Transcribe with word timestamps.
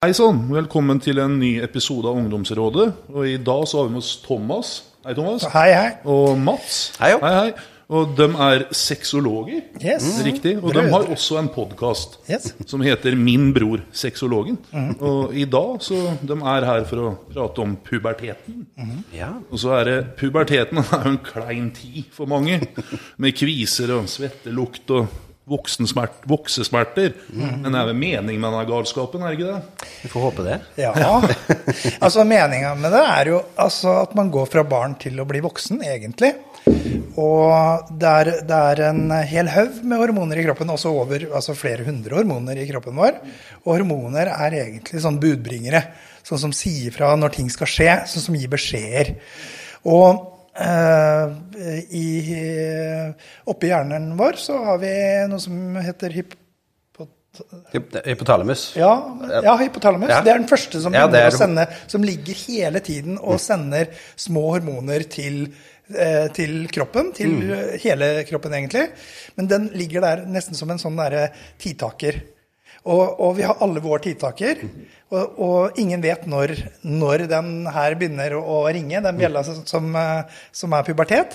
Hei 0.00 0.14
sann, 0.16 0.38
velkommen 0.48 0.96
til 1.04 1.18
en 1.20 1.34
ny 1.36 1.58
episode 1.60 2.08
av 2.08 2.16
Ungdomsrådet. 2.16 2.86
Og 3.12 3.26
I 3.28 3.34
dag 3.44 3.66
så 3.68 3.82
har 3.82 3.90
vi 3.90 3.92
med 3.92 4.00
oss 4.00 4.14
Thomas. 4.24 4.70
Hei, 5.04 5.12
Thomas. 5.18 5.44
Hei, 5.52 5.66
hei. 5.76 5.90
Og 6.08 6.38
Mats. 6.40 6.78
Hei, 7.02 7.10
jo. 7.12 7.18
hei, 7.20 7.32
hei. 7.36 7.66
Og 7.92 8.14
de 8.16 8.30
er 8.46 8.64
sexologer. 8.72 9.60
Yes. 9.84 10.08
Riktig. 10.24 10.54
Og 10.64 10.72
de 10.72 10.86
har 10.88 11.04
også 11.12 11.36
en 11.42 11.52
podkast 11.52 12.16
Yes. 12.32 12.48
som 12.64 12.80
heter 12.80 13.12
Min 13.12 13.50
bror 13.52 13.84
sexologen. 13.92 14.56
Og 15.04 15.36
i 15.36 15.44
dag 15.44 15.84
så 15.84 16.00
de 16.24 16.40
er 16.56 16.70
her 16.72 16.88
for 16.88 17.04
å 17.04 17.14
prate 17.34 17.60
om 17.68 17.76
puberteten. 17.84 18.64
Ja. 19.12 19.34
Og 19.52 19.60
så 19.60 19.76
er 19.82 19.84
det 19.90 19.98
puberteten 20.16 20.80
er 20.86 21.02
jo 21.10 21.12
en 21.18 21.24
klein 21.28 21.74
tid 21.76 22.06
for 22.16 22.24
mange. 22.24 22.56
Med 23.20 23.36
kviser 23.36 23.92
og 24.00 24.08
svettelukt 24.08 24.96
og 24.96 25.12
voksensmert, 25.50 26.20
voksesmerter. 26.30 27.14
Men 27.34 27.68
det 27.68 27.80
er 27.80 27.88
vel 27.90 27.98
mening 27.98 28.38
med 28.38 28.52
denne 28.52 28.66
galskapen, 28.68 29.24
er 29.24 29.34
det 29.34 29.40
ikke 29.40 29.54
det? 29.56 29.88
Vi 30.04 30.10
får 30.12 30.26
håpe 30.28 30.46
det. 30.46 30.60
Ja. 30.80 30.94
Altså, 32.00 32.24
meninga 32.26 32.72
med 32.78 32.92
det 32.94 33.00
er 33.02 33.28
jo 33.32 33.38
altså, 33.60 33.92
at 34.04 34.14
man 34.18 34.30
går 34.32 34.48
fra 34.50 34.62
barn 34.66 34.94
til 35.00 35.18
å 35.20 35.26
bli 35.28 35.40
voksen, 35.44 35.82
egentlig. 35.86 36.32
Og 37.20 37.90
det 38.00 38.10
er, 38.22 38.30
det 38.46 38.60
er 38.72 38.82
en 38.90 39.14
hel 39.28 39.50
haug 39.52 39.80
med 39.84 40.00
hormoner 40.00 40.40
i 40.40 40.46
kroppen, 40.46 40.72
også 40.72 40.92
over 40.94 41.26
altså 41.28 41.56
flere 41.58 41.86
hundre 41.88 42.18
hormoner 42.20 42.60
i 42.60 42.68
kroppen 42.70 42.98
vår. 42.98 43.20
Og 43.64 43.72
hormoner 43.74 44.32
er 44.32 44.58
egentlig 44.62 45.02
sånn 45.04 45.20
budbringere, 45.22 45.82
sånn 46.26 46.44
som 46.46 46.54
sier 46.56 46.94
fra 46.94 47.12
når 47.18 47.36
ting 47.38 47.50
skal 47.52 47.70
skje, 47.70 47.90
sånn 48.10 48.26
som 48.28 48.38
gir 48.38 48.52
beskjeder. 48.52 49.14
Og 49.90 50.29
eh, 50.60 51.80
i, 51.96 52.06
oppi 53.50 53.70
hjernen 53.70 54.12
vår 54.18 54.38
så 54.40 54.58
har 54.66 54.78
vi 54.82 54.92
noe 55.30 55.40
som 55.42 55.76
heter 55.80 56.14
hypot... 56.18 56.36
Hypotalamus. 58.04 58.64
Ja, 58.76 58.90
ja 59.44 59.52
hypotalamus. 59.60 60.10
Ja. 60.10 60.20
Det 60.26 60.32
er 60.32 60.40
den 60.42 60.48
første 60.50 60.80
som, 60.82 60.94
Ja, 60.96 61.06
er- 61.06 61.30
sende, 61.30 61.66
som 61.88 62.02
ligger 62.04 62.34
hele 62.46 62.80
tiden 62.84 63.18
og 63.22 63.38
sender 63.40 63.92
små 64.18 64.48
hormoner 64.56 65.04
til, 65.08 65.44
eh, 65.94 66.26
til 66.34 66.66
kroppen. 66.74 67.12
Til 67.16 67.30
Mm. 67.30 67.50
eh, 67.54 67.78
hele 67.84 68.24
kroppen, 68.28 68.52
egentlig. 68.58 68.88
Men 69.36 69.46
den 69.46 69.70
ligger 69.74 70.00
der 70.02 70.26
nesten 70.26 70.54
som 70.58 70.70
en 70.70 70.78
sånn 70.82 70.96
derre 70.98 71.30
tidtaker. 71.62 72.20
Og, 72.88 73.20
og 73.20 73.36
vi 73.36 73.44
har 73.44 73.60
alle 73.60 73.82
vår 73.84 74.00
tidtaker. 74.06 74.62
Og, 75.10 75.38
og 75.42 75.78
ingen 75.82 76.00
vet 76.00 76.22
når, 76.30 76.52
når 76.86 77.24
den 77.28 77.66
her 77.74 77.96
begynner 77.98 78.36
å, 78.38 78.40
å 78.40 78.58
ringe, 78.72 79.02
den 79.02 79.16
bjella 79.18 79.42
som, 79.44 79.58
som, 79.68 79.88
eh, 79.98 80.42
som 80.54 80.76
er 80.78 80.86
pubertet. 80.86 81.34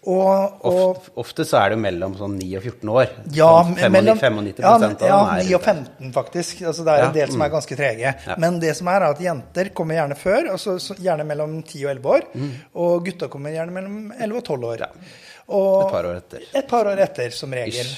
Og, 0.00 0.62
Ofte, 0.70 1.12
ofte 1.20 1.44
så 1.44 1.58
er 1.58 1.72
det 1.72 1.76
jo 1.76 1.82
mellom 1.82 2.14
sånn 2.16 2.38
9 2.38 2.46
og 2.60 2.68
14 2.70 2.92
år. 2.94 3.10
ja, 3.36 3.48
sånn 3.66 3.74
95, 3.76 3.92
mellom 3.96 4.20
95 4.22 4.62
ja, 4.64 4.70
av 4.70 4.86
ja, 5.10 5.18
er 5.34 5.50
9 5.50 5.58
og 5.58 5.66
15, 5.74 6.12
faktisk. 6.14 6.62
Altså, 6.70 6.86
det 6.86 6.94
er 6.94 7.06
en 7.08 7.16
del 7.18 7.34
som 7.34 7.42
er 7.42 7.50
mm. 7.50 7.54
ganske 7.58 7.80
trege. 7.82 8.14
Ja. 8.30 8.38
Men 8.46 8.60
det 8.62 8.76
som 8.78 8.92
er, 8.94 9.04
er 9.04 9.16
at 9.18 9.24
jenter 9.26 9.72
kommer 9.76 10.00
gjerne 10.00 10.20
før, 10.22 10.52
altså 10.54 10.78
så 10.80 10.96
gjerne 11.02 11.26
mellom 11.28 11.58
10 11.64 11.82
og 11.82 11.92
11 11.96 12.14
år. 12.14 12.30
Og 12.86 13.10
gutta 13.10 13.28
kommer 13.32 13.52
gjerne 13.58 13.76
mellom 13.76 14.00
11 14.16 14.40
og 14.40 14.46
12 14.56 14.70
år. 14.70 14.86
Mm. 14.86 15.10
Ja. 15.10 15.18
Og 15.50 15.82
Et 15.82 15.92
par 15.92 16.06
år 16.06 16.20
etter. 16.20 16.48
Et 16.62 16.68
par 16.70 16.86
år 16.86 17.00
etter, 17.02 17.34
som 17.34 17.52
regel. 17.54 17.94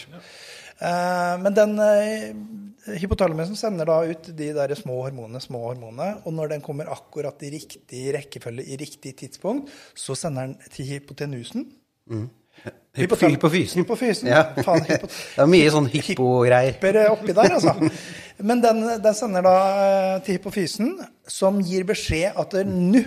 Uh, 0.83 1.37
men 1.45 1.55
den 1.55 1.75
uh, 1.79 2.72
hypotalamusen 2.87 3.57
sender 3.59 3.87
da 3.89 4.01
ut 4.11 4.29
de 4.37 4.49
der 4.57 4.75
små 4.79 5.01
hormonene, 5.05 5.41
små 5.43 5.61
hormonene. 5.69 6.09
Og 6.27 6.35
når 6.35 6.55
den 6.57 6.65
kommer 6.65 6.91
akkurat 6.93 7.43
i 7.47 7.51
riktig 7.55 8.05
rekkefølge, 8.17 8.65
i 8.67 8.77
riktig 8.81 9.15
tidspunkt, 9.21 9.71
så 9.95 10.17
sender 10.19 10.49
den 10.51 10.57
til 10.75 10.89
hypotenusen. 10.91 11.69
Hypo- 12.99 13.17
Hypofysen. 13.23 13.81
Hypofysen. 13.83 14.29
Ja. 14.29 14.43
Faen, 14.63 14.83
hypo- 14.91 15.09
Det 15.09 15.41
er 15.45 15.49
mye 15.51 15.71
sånn 15.73 15.89
hypo-greier. 15.93 16.75
hyper 16.77 16.99
oppi 17.13 17.33
der, 17.39 17.55
altså. 17.57 17.77
Men 18.43 18.61
den, 18.65 18.83
den 19.05 19.15
sender 19.17 19.47
da 19.47 19.55
eh, 19.87 20.19
til 20.27 20.37
hypofysen, 20.41 20.93
som 21.31 21.61
gir 21.65 21.87
beskjed 21.89 22.37
at 22.43 22.59
nå 22.69 23.01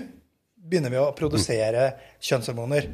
begynner 0.66 0.90
vi 0.90 0.98
å 0.98 1.12
produsere 1.18 1.92
kjønnshormoner. 2.26 2.88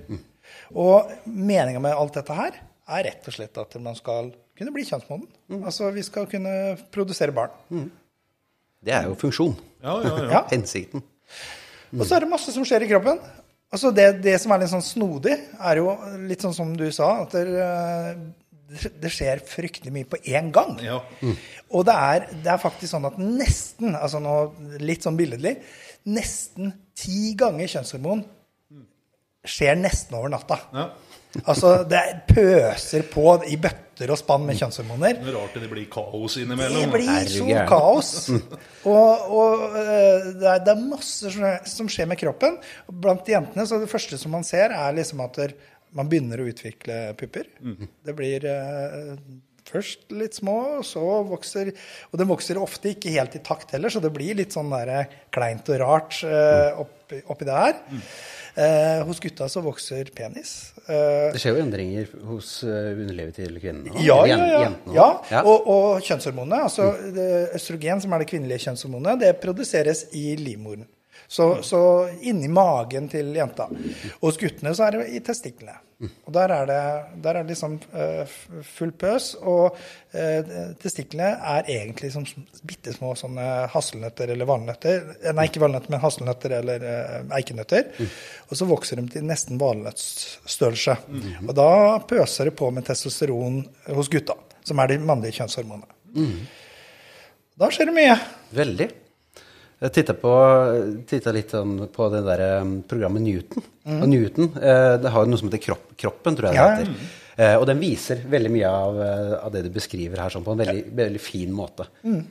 Og 0.76 1.14
meninga 1.28 1.80
med 1.84 1.96
alt 1.96 2.18
dette 2.20 2.36
her 2.36 2.58
er 2.92 3.06
rett 3.08 3.28
og 3.30 3.36
slett 3.36 3.58
at 3.62 3.76
man 3.84 3.96
skal 3.98 4.32
kunne 4.58 4.74
bli 4.76 4.84
kjønnsmoden. 4.88 5.62
Altså 5.64 5.90
vi 5.96 6.04
skal 6.06 6.28
kunne 6.32 6.54
produsere 6.94 7.34
barn. 7.36 7.90
Det 8.82 8.94
er 8.98 9.08
jo 9.10 9.16
funksjon. 9.22 9.56
Ja, 9.84 9.96
ja, 10.04 10.12
ja. 10.18 10.28
Ja. 10.36 10.42
Hensikten. 10.52 11.04
Og 11.98 12.06
så 12.08 12.16
er 12.18 12.26
det 12.26 12.32
masse 12.32 12.54
som 12.56 12.66
skjer 12.68 12.86
i 12.86 12.90
kroppen. 12.92 13.20
Altså 13.72 13.92
det, 13.96 14.08
det 14.24 14.36
som 14.44 14.52
er 14.52 14.64
litt 14.64 14.72
sånn 14.74 14.84
snodig, 14.84 15.38
er 15.64 15.80
jo 15.80 15.94
litt 16.28 16.44
sånn 16.44 16.56
som 16.56 16.74
du 16.76 16.86
sa, 16.92 17.22
at 17.24 17.36
det, 17.38 17.46
eh, 17.64 18.90
det 19.00 19.12
skjer 19.12 19.44
fryktelig 19.48 19.94
mye 19.96 20.10
på 20.12 20.20
én 20.28 20.50
gang. 20.56 20.76
Ja. 20.84 20.98
Og 21.72 21.86
det 21.88 21.96
er, 21.96 22.26
det 22.44 22.52
er 22.52 22.60
faktisk 22.60 22.92
sånn 22.92 23.08
at 23.08 23.20
nesten, 23.22 23.96
altså 23.96 24.20
nå 24.24 24.36
litt 24.84 25.08
sånn 25.08 25.20
billedlig, 25.20 25.56
nesten 26.12 26.74
ti 26.98 27.32
ganger 27.40 27.70
kjønnshormon 27.72 28.26
skjer 29.48 29.80
nesten 29.80 30.20
over 30.20 30.36
natta. 30.36 30.60
ja. 30.76 30.90
Altså 31.46 31.70
det 31.88 32.02
pøser 32.28 33.06
på 33.12 33.24
i 33.48 33.56
bøtter 33.62 34.12
og 34.12 34.18
spann 34.20 34.44
med 34.48 34.58
kjønnshormoner. 34.60 35.20
Det 35.22 35.30
er 35.32 35.38
rart 35.38 35.54
det 35.62 35.70
blir 35.72 35.86
kaos 35.94 36.36
innimellom. 36.42 36.90
Det 36.92 36.92
blir 36.92 37.30
så 37.32 37.46
kaos. 37.70 38.10
Og, 38.84 39.32
og 39.38 39.78
eh, 39.80 40.26
det, 40.42 40.48
er, 40.56 40.64
det 40.66 40.74
er 40.74 40.82
masse 40.90 41.32
som- 41.32 41.70
som 41.76 41.88
skjer 41.92 42.10
med 42.12 42.20
kroppen. 42.20 42.58
Blant 42.92 43.28
jentene 43.32 43.64
så 43.70 43.80
det 43.80 43.90
første 43.92 44.18
som 44.20 44.32
man 44.36 44.44
ser, 44.44 44.74
er 44.76 44.98
liksom 44.98 45.22
at 45.24 45.40
man 45.94 46.08
begynner 46.12 46.40
å 46.44 46.50
utvikle 46.52 47.00
pupper. 47.20 47.48
Det 48.06 48.16
blir 48.16 48.46
eh, 48.48 49.16
først 49.72 50.12
litt 50.16 50.38
små, 50.38 50.58
og 50.80 50.86
så 50.88 51.06
vokser 51.28 51.72
Og 52.12 52.20
de 52.20 52.28
vokser 52.28 52.60
ofte 52.62 52.92
ikke 52.94 53.14
helt 53.16 53.36
i 53.38 53.44
takt 53.46 53.74
heller, 53.76 53.94
så 53.94 54.02
det 54.04 54.14
blir 54.14 54.38
litt 54.38 54.54
sånn 54.56 54.72
der 54.74 55.10
kleint 55.34 55.68
og 55.72 55.82
rart 55.82 56.22
eh, 56.28 56.80
oppi, 56.82 57.22
oppi 57.32 57.48
det 57.48 57.58
her. 57.58 57.82
Eh, 58.52 59.02
hos 59.08 59.22
gutta 59.24 59.48
så 59.48 59.64
vokser 59.64 60.10
penis. 60.16 60.74
Eh, 60.84 61.32
Det 61.32 61.40
skjer 61.40 61.56
jo 61.56 61.64
endringer 61.64 62.10
hos 62.28 62.58
uh, 62.68 62.92
underlivet 62.92 63.38
til 63.40 63.60
kvinnene. 63.64 63.96
ja, 64.04 64.18
ja, 64.28 64.38
ja. 64.38 64.64
jentene 64.66 64.96
ja. 64.98 65.10
Ja. 65.32 65.44
Og, 65.48 65.70
og 65.72 66.02
kjønnshormonene, 66.04 66.66
altså 66.68 66.90
mm. 66.92 67.22
østrogen, 67.56 68.04
som 68.04 68.12
er 68.12 68.24
det 68.24 68.32
kvinnelige 68.34 68.66
kjønnshormonet, 68.68 69.22
det 69.24 69.38
produseres 69.44 70.10
i 70.12 70.34
livmoren. 70.40 70.84
Så, 71.32 71.46
så 71.64 71.80
inni 72.28 72.50
magen 72.52 73.06
til 73.12 73.30
jenta. 73.38 73.70
Og 74.20 74.26
hos 74.28 74.40
guttene 74.42 74.74
så 74.76 74.90
er 74.90 74.98
det 74.98 75.08
i 75.16 75.22
testiklene. 75.24 75.78
Og 76.26 76.34
der 76.34 76.50
er 76.50 76.66
det, 76.66 76.78
der 77.22 77.38
er 77.38 77.46
det 77.46 77.54
liksom 77.54 77.76
eh, 77.94 78.32
full 78.66 78.90
pøs. 79.00 79.30
Og 79.48 79.78
eh, 80.18 80.50
testiklene 80.82 81.30
er 81.54 81.70
egentlig 81.72 82.10
som 82.16 82.26
bitte 82.68 82.92
små 82.96 83.14
sånne 83.16 83.46
hasselnøtter 83.72 84.34
eller 84.34 84.50
valnøtter. 84.50 85.06
Eh, 85.22 85.32
Nei, 85.38 85.46
ikke 85.48 85.62
valnøtter, 85.64 85.94
men 85.94 86.02
hasselnøtter 86.04 86.56
eller 86.58 86.88
eikenøtter. 87.38 87.94
Og 88.50 88.58
så 88.60 88.68
vokser 88.68 89.00
de 89.00 89.06
til 89.14 89.28
nesten 89.30 89.62
valnøttstørrelse. 89.62 90.98
Og 91.46 91.54
da 91.62 91.70
pøser 92.10 92.50
det 92.50 92.58
på 92.60 92.72
med 92.76 92.90
testosteron 92.90 93.62
hos 93.96 94.10
gutta, 94.12 94.36
som 94.68 94.82
er 94.84 94.92
de 94.96 95.00
mannlige 95.06 95.38
kjønnshormonene. 95.40 95.94
Da 97.62 97.70
skjer 97.72 97.88
det 97.92 97.96
mye. 98.02 98.18
Veldig. 98.58 98.90
Jeg 99.82 99.94
titta, 101.10 101.32
litt 101.34 101.54
sånn 101.56 101.88
på 101.90 102.08
det 102.14 102.20
der 102.28 102.44
um, 102.62 102.76
programmet 102.86 103.24
Newton. 103.26 103.64
Og 103.96 104.04
Newton 104.12 104.52
eh, 104.62 104.98
det 105.02 105.10
har 105.10 105.26
noe 105.26 105.40
som 105.42 105.50
heter 105.50 105.64
kropp, 105.64 105.96
Kroppen, 105.98 106.38
tror 106.38 106.52
jeg 106.52 106.54
det 106.54 106.60
Ja, 106.62 106.68
ja. 106.70 106.84
heter. 106.84 107.18
Eh, 107.42 107.56
og 107.58 107.66
den 107.70 107.80
viser 107.82 108.22
veldig 108.30 108.52
mye 108.54 108.70
av, 108.70 109.00
eh, 109.02 109.34
av 109.40 109.56
det 109.56 109.64
du 109.66 109.72
beskriver 109.74 110.22
her 110.22 110.34
sånn, 110.34 110.46
på 110.46 110.54
en 110.54 110.62
veldig, 110.62 110.84
veldig 111.00 111.22
fin 111.24 111.54
måte. 111.56 111.88
Mm. 112.06 112.22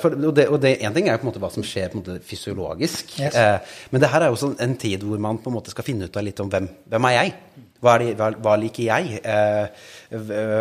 for, 0.00 0.14
og, 0.14 0.30
det, 0.32 0.46
og 0.48 0.62
det, 0.62 0.70
en 0.86 0.94
ting 0.96 1.10
er 1.10 1.16
jo 1.16 1.20
på 1.20 1.26
en 1.26 1.28
måte 1.28 1.40
hva 1.42 1.50
som 1.52 1.64
skjer 1.66 1.90
på 1.90 1.98
en 1.98 2.04
måte 2.04 2.22
fysiologisk. 2.24 3.10
Yes. 3.18 3.34
Eh, 3.36 3.80
men 3.90 4.04
det 4.04 4.08
her 4.14 4.24
er 4.24 4.32
jo 4.32 4.38
sånn 4.40 4.54
en 4.64 4.76
tid 4.80 5.02
hvor 5.04 5.20
man 5.20 5.42
på 5.42 5.50
en 5.50 5.58
måte 5.58 5.74
skal 5.74 5.84
finne 5.84 6.06
ut 6.08 6.16
av 6.16 6.24
litt 6.24 6.40
om 6.40 6.48
hvem, 6.52 6.70
hvem 6.88 7.08
er 7.10 7.16
jeg? 7.18 7.34
Hva, 7.78 7.94
det, 8.02 8.14
hva, 8.18 8.32
hva 8.42 8.56
liker 8.58 8.88
jeg? 8.88 9.20
Eh, 9.22 9.84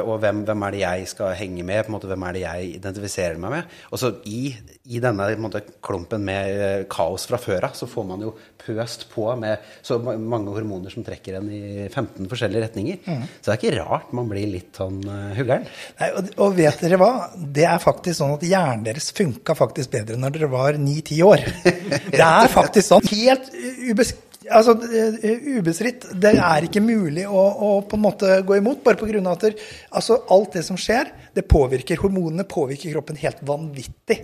og 0.04 0.18
hvem, 0.22 0.44
hvem 0.46 0.66
er 0.68 0.76
det 0.76 0.82
jeg 0.84 1.08
skal 1.14 1.34
henge 1.40 1.64
med? 1.66 1.90
Måte, 1.90 2.10
hvem 2.10 2.26
er 2.28 2.36
det 2.36 2.44
jeg 2.44 2.68
identifiserer 2.76 3.40
meg 3.42 3.56
med? 3.56 3.78
Og 3.90 4.02
så 4.02 4.12
i, 4.30 4.52
i 4.94 5.02
denne 5.02 5.30
måte, 5.42 5.64
klumpen 5.82 6.26
med 6.28 6.62
eh, 6.68 6.84
kaos 6.92 7.25
fra 7.30 7.40
før 7.42 7.69
av, 7.69 7.78
så 7.80 7.90
får 7.90 8.06
man 8.12 8.25
jo 8.28 8.36
pøst 8.62 9.08
på 9.14 9.25
med 9.40 9.64
så 9.86 9.98
mange 10.02 10.54
hormoner 10.54 10.94
som 10.94 11.06
trekker 11.08 11.40
en 11.40 11.50
i 11.50 11.62
15 11.88 12.28
forskjellige 12.30 12.68
retninger. 12.68 13.02
Så 13.40 13.48
det 13.48 13.56
er 13.56 13.62
ikke 13.62 13.75
rart 13.80 14.13
man 14.18 14.30
blir 14.30 14.50
litt 14.52 14.78
sånn 14.78 15.00
uh, 15.08 15.31
huggeren. 15.38 15.66
Nei, 16.02 16.12
og, 16.20 16.31
og 16.44 16.56
vet 16.58 16.84
dere 16.84 17.00
hva? 17.00 17.12
Det 17.38 17.66
er 17.70 17.81
faktisk 17.81 18.20
sånn 18.20 18.36
at 18.36 18.46
hjernen 18.48 18.86
deres 18.88 19.10
funka 19.16 19.56
faktisk 19.58 19.94
bedre 19.96 20.20
når 20.20 20.36
dere 20.36 20.52
var 20.52 20.78
9-10 20.81 21.24
år. 21.28 21.46
Det 22.18 22.24
er 22.24 22.52
faktisk 22.52 22.92
sånn. 22.92 23.08
Helt 23.08 23.52
ubes 23.88 24.13
altså, 24.52 24.76
eh, 24.88 25.48
ubestridt. 25.58 26.08
Det 26.14 26.34
er 26.36 26.68
ikke 26.68 26.84
mulig 26.84 27.26
å, 27.28 27.44
å 27.68 27.72
på 27.88 27.98
en 27.98 28.04
måte 28.04 28.40
gå 28.48 28.58
imot, 28.60 28.84
bare 28.86 29.00
pga. 29.00 29.22
at 29.32 29.46
der, 29.48 29.58
altså, 29.92 30.22
alt 30.34 30.58
det 30.58 30.66
som 30.68 30.80
skjer, 30.80 31.12
det 31.36 31.46
påvirker 31.50 32.02
hormonene 32.02 32.48
påvirker 32.50 32.96
kroppen 32.96 33.20
helt 33.22 33.44
vanvittig. 33.46 34.22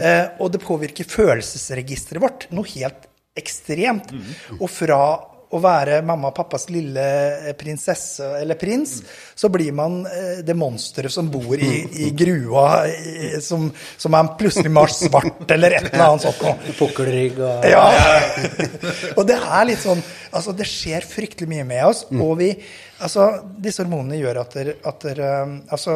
Eh, 0.00 0.24
og 0.40 0.52
det 0.54 0.62
påvirker 0.64 1.08
følelsesregisteret 1.08 2.22
vårt 2.22 2.48
noe 2.56 2.68
helt 2.74 3.08
ekstremt. 3.36 4.12
Og 4.58 4.68
fra 4.72 5.00
å 5.54 5.60
være 5.62 6.00
mamma 6.06 6.30
og 6.32 6.36
pappas 6.36 6.66
lille 6.74 7.04
eh, 7.46 7.52
prinsesse 7.58 8.26
eller 8.40 8.58
prins, 8.58 8.96
så 9.34 9.50
blir 9.52 9.74
man 9.76 10.00
eh, 10.10 10.40
det 10.46 10.56
monsteret 10.58 11.12
som 11.12 11.30
bor 11.30 11.54
i, 11.54 11.84
i 12.06 12.10
grua, 12.16 12.86
i, 12.88 13.36
som, 13.44 13.68
som 13.96 14.16
er 14.18 14.32
plutselig 14.40 14.72
mars 14.74 14.98
svart 15.04 15.46
eller 15.54 15.78
et 15.78 15.90
eller 15.92 16.08
annet 16.08 16.26
sånt 16.26 16.42
noe. 16.42 16.74
Pukkelrygg 16.80 17.40
og 17.40 17.70
Ja. 17.70 17.86
og 19.16 19.22
det 19.28 19.38
er 19.38 19.68
litt 19.70 19.82
sånn 19.82 20.02
Altså, 20.36 20.52
det 20.52 20.66
skjer 20.68 21.04
fryktelig 21.06 21.46
mye 21.48 21.64
med 21.64 21.86
oss. 21.86 22.02
Og 22.12 22.34
vi 22.36 22.50
Altså, 22.96 23.26
disse 23.60 23.82
hormonene 23.82 24.16
gjør 24.16 24.38
at, 24.40 24.54
der, 24.56 24.68
at 24.88 25.02
der, 25.04 25.18
altså, 25.72 25.94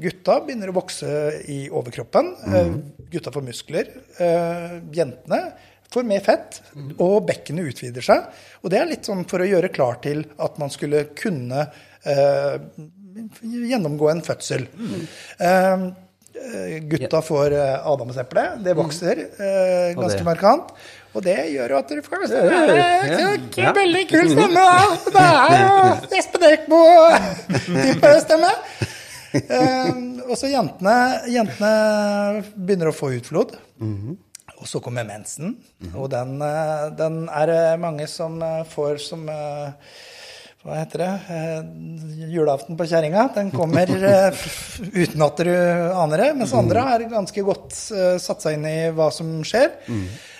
gutta 0.00 0.38
begynner 0.46 0.70
å 0.72 0.76
vokse 0.78 1.08
i 1.52 1.58
overkroppen. 1.68 2.30
Eh, 2.48 2.70
gutta 3.12 3.32
får 3.34 3.44
muskler. 3.44 3.90
Uh, 4.18 4.78
jentene 4.92 5.42
får 5.92 6.04
mer 6.08 6.20
fett, 6.24 6.60
og 7.00 7.26
bekkenet 7.28 7.72
utvider 7.72 8.04
seg. 8.04 8.26
Og 8.62 8.72
det 8.72 8.80
er 8.80 8.90
litt 8.90 9.08
sånn 9.08 9.24
for 9.28 9.40
å 9.40 9.48
gjøre 9.48 9.70
klar 9.72 10.00
til 10.04 10.24
at 10.44 10.58
man 10.60 10.72
skulle 10.72 11.06
kunne 11.16 11.64
eh, 12.04 12.58
gjennomgå 13.42 14.10
en 14.12 14.22
fødsel. 14.26 14.66
Mm. 14.76 15.00
eh, 15.40 16.78
gutta 16.92 17.22
får 17.24 17.56
eh, 17.56 17.86
adamseple. 17.92 18.46
Det 18.64 18.76
vokser 18.78 19.24
eh, 19.26 19.96
ganske 19.98 20.20
det- 20.20 20.28
markant. 20.28 20.72
Og 21.16 21.22
det 21.24 21.38
gjør 21.50 21.72
jo 21.72 21.76
at 21.78 21.88
dere 21.88 22.02
får 22.04 22.24
ja. 22.28 23.28
ikke 23.38 23.70
veldig 23.78 24.02
kul 24.10 24.28
stemme. 24.28 24.64
Det 25.08 25.22
er 25.24 25.54
jo 25.62 25.78
Espen 26.20 26.44
Eikmo-type 26.50 28.10
stemme. 28.26 28.50
Eh, 29.32 29.88
og 30.28 30.36
så 30.36 30.52
jentene, 30.52 30.94
jentene 31.32 31.72
begynner 32.54 32.92
å 32.92 32.94
få 32.94 33.10
utflod. 33.16 33.56
Og 34.58 34.66
så 34.66 34.80
kommer 34.82 35.06
mensen. 35.06 35.56
Og 35.94 36.08
den, 36.10 36.40
eh, 36.42 36.86
den 36.98 37.26
er 37.28 37.46
det 37.46 37.80
mange 37.80 38.06
som 38.10 38.40
eh, 38.42 38.64
får 38.66 38.98
som 39.02 39.28
eh, 39.28 39.90
hva 40.66 40.80
heter 40.80 40.98
det? 40.98 41.12
Julaften 42.32 42.76
på 42.76 42.84
kjerringa. 42.90 43.28
Den 43.36 43.52
kommer 43.54 43.86
uten 45.02 45.22
at 45.22 45.38
du 45.46 45.52
aner 45.54 46.24
det. 46.24 46.32
Mens 46.40 46.52
andre 46.52 46.82
har 46.88 47.04
ganske 47.08 47.44
godt 47.46 47.76
satt 47.78 48.42
seg 48.42 48.58
inn 48.58 48.66
i 48.66 48.78
hva 48.92 49.06
som 49.14 49.30
skjer. 49.46 49.70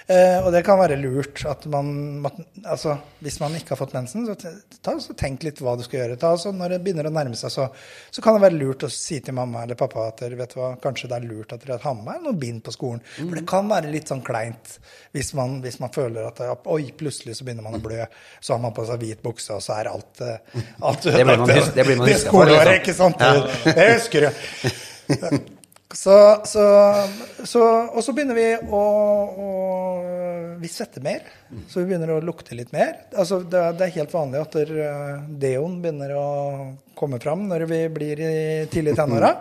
Eh, 0.09 0.39
og 0.41 0.55
det 0.55 0.63
kan 0.65 0.79
være 0.81 0.97
lurt 0.97 1.43
at 1.45 1.67
man 1.69 2.25
altså, 2.65 2.95
Hvis 3.21 3.35
man 3.43 3.53
ikke 3.59 3.75
har 3.75 3.81
fått 3.83 3.93
mensen, 3.93 4.25
så, 4.25 4.37
ta, 4.81 4.95
så 5.05 5.13
tenk 5.19 5.43
litt 5.45 5.61
hva 5.61 5.75
du 5.77 5.83
skal 5.85 6.01
gjøre. 6.01 6.17
Ta, 6.21 6.31
så 6.41 6.53
når 6.57 6.73
det 6.75 6.79
begynner 6.87 7.11
å 7.11 7.13
nærme 7.13 7.37
seg, 7.37 7.53
så, 7.53 7.67
så 8.09 8.25
kan 8.25 8.39
det 8.39 8.47
være 8.47 8.57
lurt 8.57 8.87
å 8.89 8.91
si 8.93 9.19
til 9.25 9.37
mamma 9.37 9.67
eller 9.67 9.77
pappa 9.77 10.07
at 10.09 10.23
dere 10.23 10.39
vet 10.39 10.55
hva, 10.57 10.71
kanskje 10.81 11.11
det 11.11 11.19
er 11.19 11.27
lurt 11.29 11.53
at 11.53 11.67
dere 11.67 11.77
har 11.83 11.99
med 11.99 12.09
meg 12.09 12.25
noen 12.25 12.41
bind 12.41 12.63
på 12.65 12.73
skolen. 12.73 13.05
For 13.19 13.37
det 13.37 13.45
kan 13.51 13.69
være 13.69 13.93
litt 13.93 14.09
sånn 14.09 14.25
kleint 14.25 14.79
hvis 15.13 15.35
man, 15.37 15.59
hvis 15.65 15.77
man 15.83 15.93
føler 15.93 16.31
at 16.31 16.41
oi, 16.73 16.81
plutselig 16.97 17.37
så 17.37 17.45
begynner 17.45 17.69
man 17.69 17.77
å 17.77 17.83
blø. 17.85 18.01
Så 18.41 18.57
har 18.57 18.65
man 18.65 18.73
på 18.77 18.87
seg 18.89 19.05
hvit 19.05 19.21
bukse, 19.25 19.59
og 19.59 19.65
så 19.65 19.77
er 19.77 19.93
alt, 19.93 20.25
eh, 20.25 20.65
alt 20.89 21.05
Det 21.05 21.21
blir 21.21 21.45
man 21.45 21.53
det 21.53 21.61
Det 21.77 21.87
huska 21.91 22.09
for, 22.09 22.25
skoleåret, 22.25 22.75
liksom. 22.79 22.81
ikke 22.81 22.97
sant? 22.97 23.21
Det, 23.21 23.77
det 23.77 23.89
husker 23.99 24.29
du. 24.29 25.55
Så, 25.95 26.15
så, 26.45 26.63
så, 27.49 27.63
og 27.97 28.03
så 28.05 28.13
begynner 28.13 28.37
vi 28.37 28.49
å, 28.61 28.81
å 29.41 29.47
Vi 30.61 30.69
svetter 30.69 31.01
mer. 31.01 31.23
Så 31.71 31.81
vi 31.81 31.87
begynner 31.89 32.11
å 32.13 32.19
lukte 32.21 32.57
litt 32.59 32.75
mer. 32.75 33.07
Altså, 33.17 33.39
det, 33.41 33.63
det 33.79 33.87
er 33.87 33.95
helt 33.95 34.13
vanlig 34.13 34.43
at 34.43 34.59
eh, 34.61 35.23
deoen 35.41 35.79
begynner 35.81 36.13
å 36.19 36.27
komme 36.99 37.21
fram 37.23 37.47
når 37.49 37.65
vi 37.71 37.79
blir 37.95 38.21
i 38.21 38.35
tidlig 38.69 38.93
i 38.93 38.99
tenåra. 38.99 39.33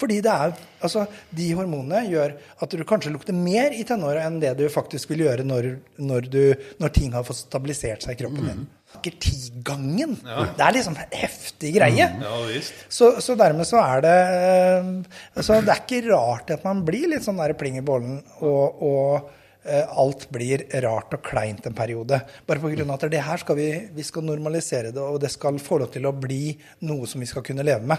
Fordi 0.00 0.20
det 0.24 0.32
er 0.46 0.54
Altså, 0.80 1.02
de 1.36 1.50
hormonene 1.58 2.06
gjør 2.08 2.32
at 2.64 2.72
du 2.72 2.80
kanskje 2.88 3.10
lukter 3.12 3.36
mer 3.36 3.74
i 3.76 3.82
tenåra 3.84 4.22
enn 4.24 4.38
det 4.40 4.54
du 4.56 4.62
faktisk 4.72 5.10
vil 5.12 5.26
gjøre 5.26 5.44
når, 5.44 5.66
når, 6.00 6.28
du, 6.32 6.44
når 6.80 6.94
ting 6.96 7.12
har 7.12 7.26
fått 7.28 7.42
stabilisert 7.42 8.06
seg 8.06 8.16
i 8.16 8.20
kroppen 8.22 8.46
din. 8.48 8.62
Snakker 8.90 9.14
Ja. 10.26 10.44
Det 10.56 10.64
er 10.66 10.74
liksom 10.76 10.96
heftig 10.98 11.74
greie. 11.76 12.06
Ja 12.20 12.38
visst. 12.48 12.74
Så, 12.90 13.12
så 13.22 13.36
dermed 13.38 13.68
så 13.68 13.78
er 13.80 14.02
det 14.04 14.16
Så 15.38 15.38
altså 15.38 15.60
Det 15.64 15.74
er 15.74 15.84
ikke 15.84 16.00
rart 16.10 16.50
at 16.50 16.64
man 16.66 16.82
blir 16.84 17.06
litt 17.12 17.24
sånn 17.24 17.38
der 17.40 17.54
pling 17.54 17.78
i 17.78 17.84
bollen, 17.86 18.18
og, 18.40 18.82
og 18.82 19.14
eh, 19.20 19.36
alt 19.64 20.26
blir 20.32 20.62
rart 20.82 21.12
og 21.16 21.22
kleint 21.26 21.66
en 21.68 21.74
periode. 21.76 22.20
Bare 22.48 22.60
av 22.60 22.90
at 22.94 23.04
det 23.12 23.20
her 23.26 23.40
skal 23.42 23.56
vi, 23.58 23.68
vi 23.94 24.04
skal 24.06 24.24
normalisere 24.24 24.92
det, 24.94 25.00
og 25.02 25.20
det 25.20 25.30
skal 25.32 25.58
få 25.60 25.78
lov 25.82 25.90
til 25.92 26.06
å 26.08 26.12
bli 26.16 26.54
noe 26.88 27.06
som 27.06 27.20
vi 27.20 27.28
skal 27.28 27.44
kunne 27.44 27.64
leve 27.66 27.84
med. 27.86 27.98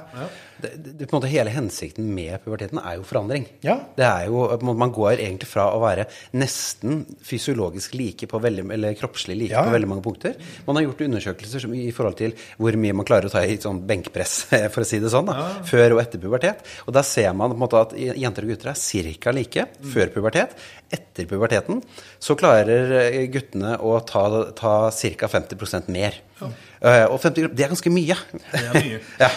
det, 0.62 0.72
det, 0.98 1.06
på 1.08 1.16
en 1.16 1.20
måte 1.22 1.32
Hele 1.32 1.54
hensikten 1.54 2.10
med 2.16 2.42
puberteten 2.44 2.80
er 2.82 2.98
jo 2.98 3.06
forandring. 3.08 3.46
Ja. 3.64 3.78
Det 3.96 4.06
er 4.08 4.26
jo, 4.28 4.48
Man 4.62 4.92
går 4.92 5.20
egentlig 5.22 5.48
fra 5.48 5.70
å 5.76 5.80
være 5.84 6.08
nesten 6.34 7.06
fysiologisk 7.26 7.94
like 8.00 8.28
på 8.28 8.42
veldig, 8.42 8.66
eller 8.74 8.98
kroppslig 9.00 9.38
like 9.38 9.54
Ja. 9.54 9.64
på 9.68 9.72
veldig 9.76 9.88
mange 9.90 10.04
punkter. 10.06 10.36
Man 10.68 10.76
har 10.76 10.84
gjort 10.88 11.02
undersøkelser 11.08 11.60
som, 11.64 11.74
i 11.74 11.92
forhold 11.92 12.18
til 12.18 12.34
hvor 12.58 12.76
mye 12.80 12.94
man 12.98 13.06
klarer 13.08 13.30
å 13.30 13.34
ta 13.34 13.44
i 13.46 13.58
sånn 13.62 13.84
benkpress, 13.88 14.36
for 14.74 14.82
å 14.84 14.88
si 14.88 15.00
det 15.00 15.12
sånn, 15.14 15.30
da, 15.30 15.62
før 15.68 15.96
og 15.98 16.04
etter 16.04 16.22
pubertet. 16.22 16.66
Og 16.88 16.94
da 16.96 17.04
ser 17.06 17.32
man 17.38 17.52
på 17.54 17.58
en 17.60 17.64
måte 17.64 17.82
at 17.86 17.96
jenter 17.96 18.48
og 18.48 18.54
gutter 18.56 18.74
er 18.74 19.14
ca. 19.22 19.32
like 19.36 19.68
før 19.94 20.12
pubertet. 20.14 20.56
Etter 20.92 21.28
puberteten 21.52 21.82
så 22.22 22.36
klarer 22.38 22.92
eh, 23.02 23.28
guttene 23.32 23.76
å 23.82 24.00
ta, 24.06 24.24
ta 24.56 24.92
ca. 24.92 25.28
50% 25.28 25.90
mer. 25.92 26.20
Uh, 26.42 27.06
og 27.14 27.20
50, 27.22 27.52
det 27.54 27.66
er 27.68 27.70
ganske 27.70 27.92
mye. 27.94 28.16
Det 28.34 28.62
er 28.62 28.74
mye. 28.74 29.00
ja. 29.22 29.28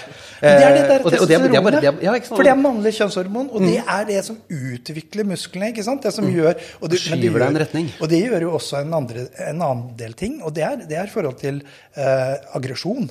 Men 0.40 0.54
det 0.54 0.54
er 0.54 0.54
det 0.54 0.54
Eh, 0.54 0.60
der 0.60 0.68
er- 0.70 0.78
er 0.78 0.94
er- 0.94 1.02
testosteronet. 1.04 1.82
ja. 2.04 2.14
For 2.28 2.42
det 2.44 2.52
er 2.52 2.56
mannlig 2.60 2.92
kjønnshormon, 2.96 3.50
og 3.52 3.60
det 3.64 3.82
er 3.84 4.04
det 4.08 4.24
som 4.24 4.38
utvikler 4.48 5.24
musklene. 5.28 5.68
ikke 5.72 5.84
sant? 5.84 6.02
Det 6.02 6.12
som 6.12 6.24
gjør, 6.24 6.54
og 6.80 6.88
det, 6.90 7.00
det 7.04 7.20
deg 7.20 7.42
en 7.42 7.60
retning. 7.60 7.90
Og 8.00 8.08
det 8.08 8.22
gjør 8.24 8.40
jo 8.48 8.54
også 8.56 8.80
en, 8.80 8.94
andre, 8.96 9.26
en 9.44 9.60
annen 9.60 9.92
del 9.96 10.12
ting, 10.16 10.40
og 10.42 10.54
det 10.56 10.64
er, 10.64 10.76
det 10.88 10.96
er 10.96 11.12
forhold 11.12 11.36
til 11.40 11.60
uh, 11.96 12.34
aggresjon. 12.56 13.10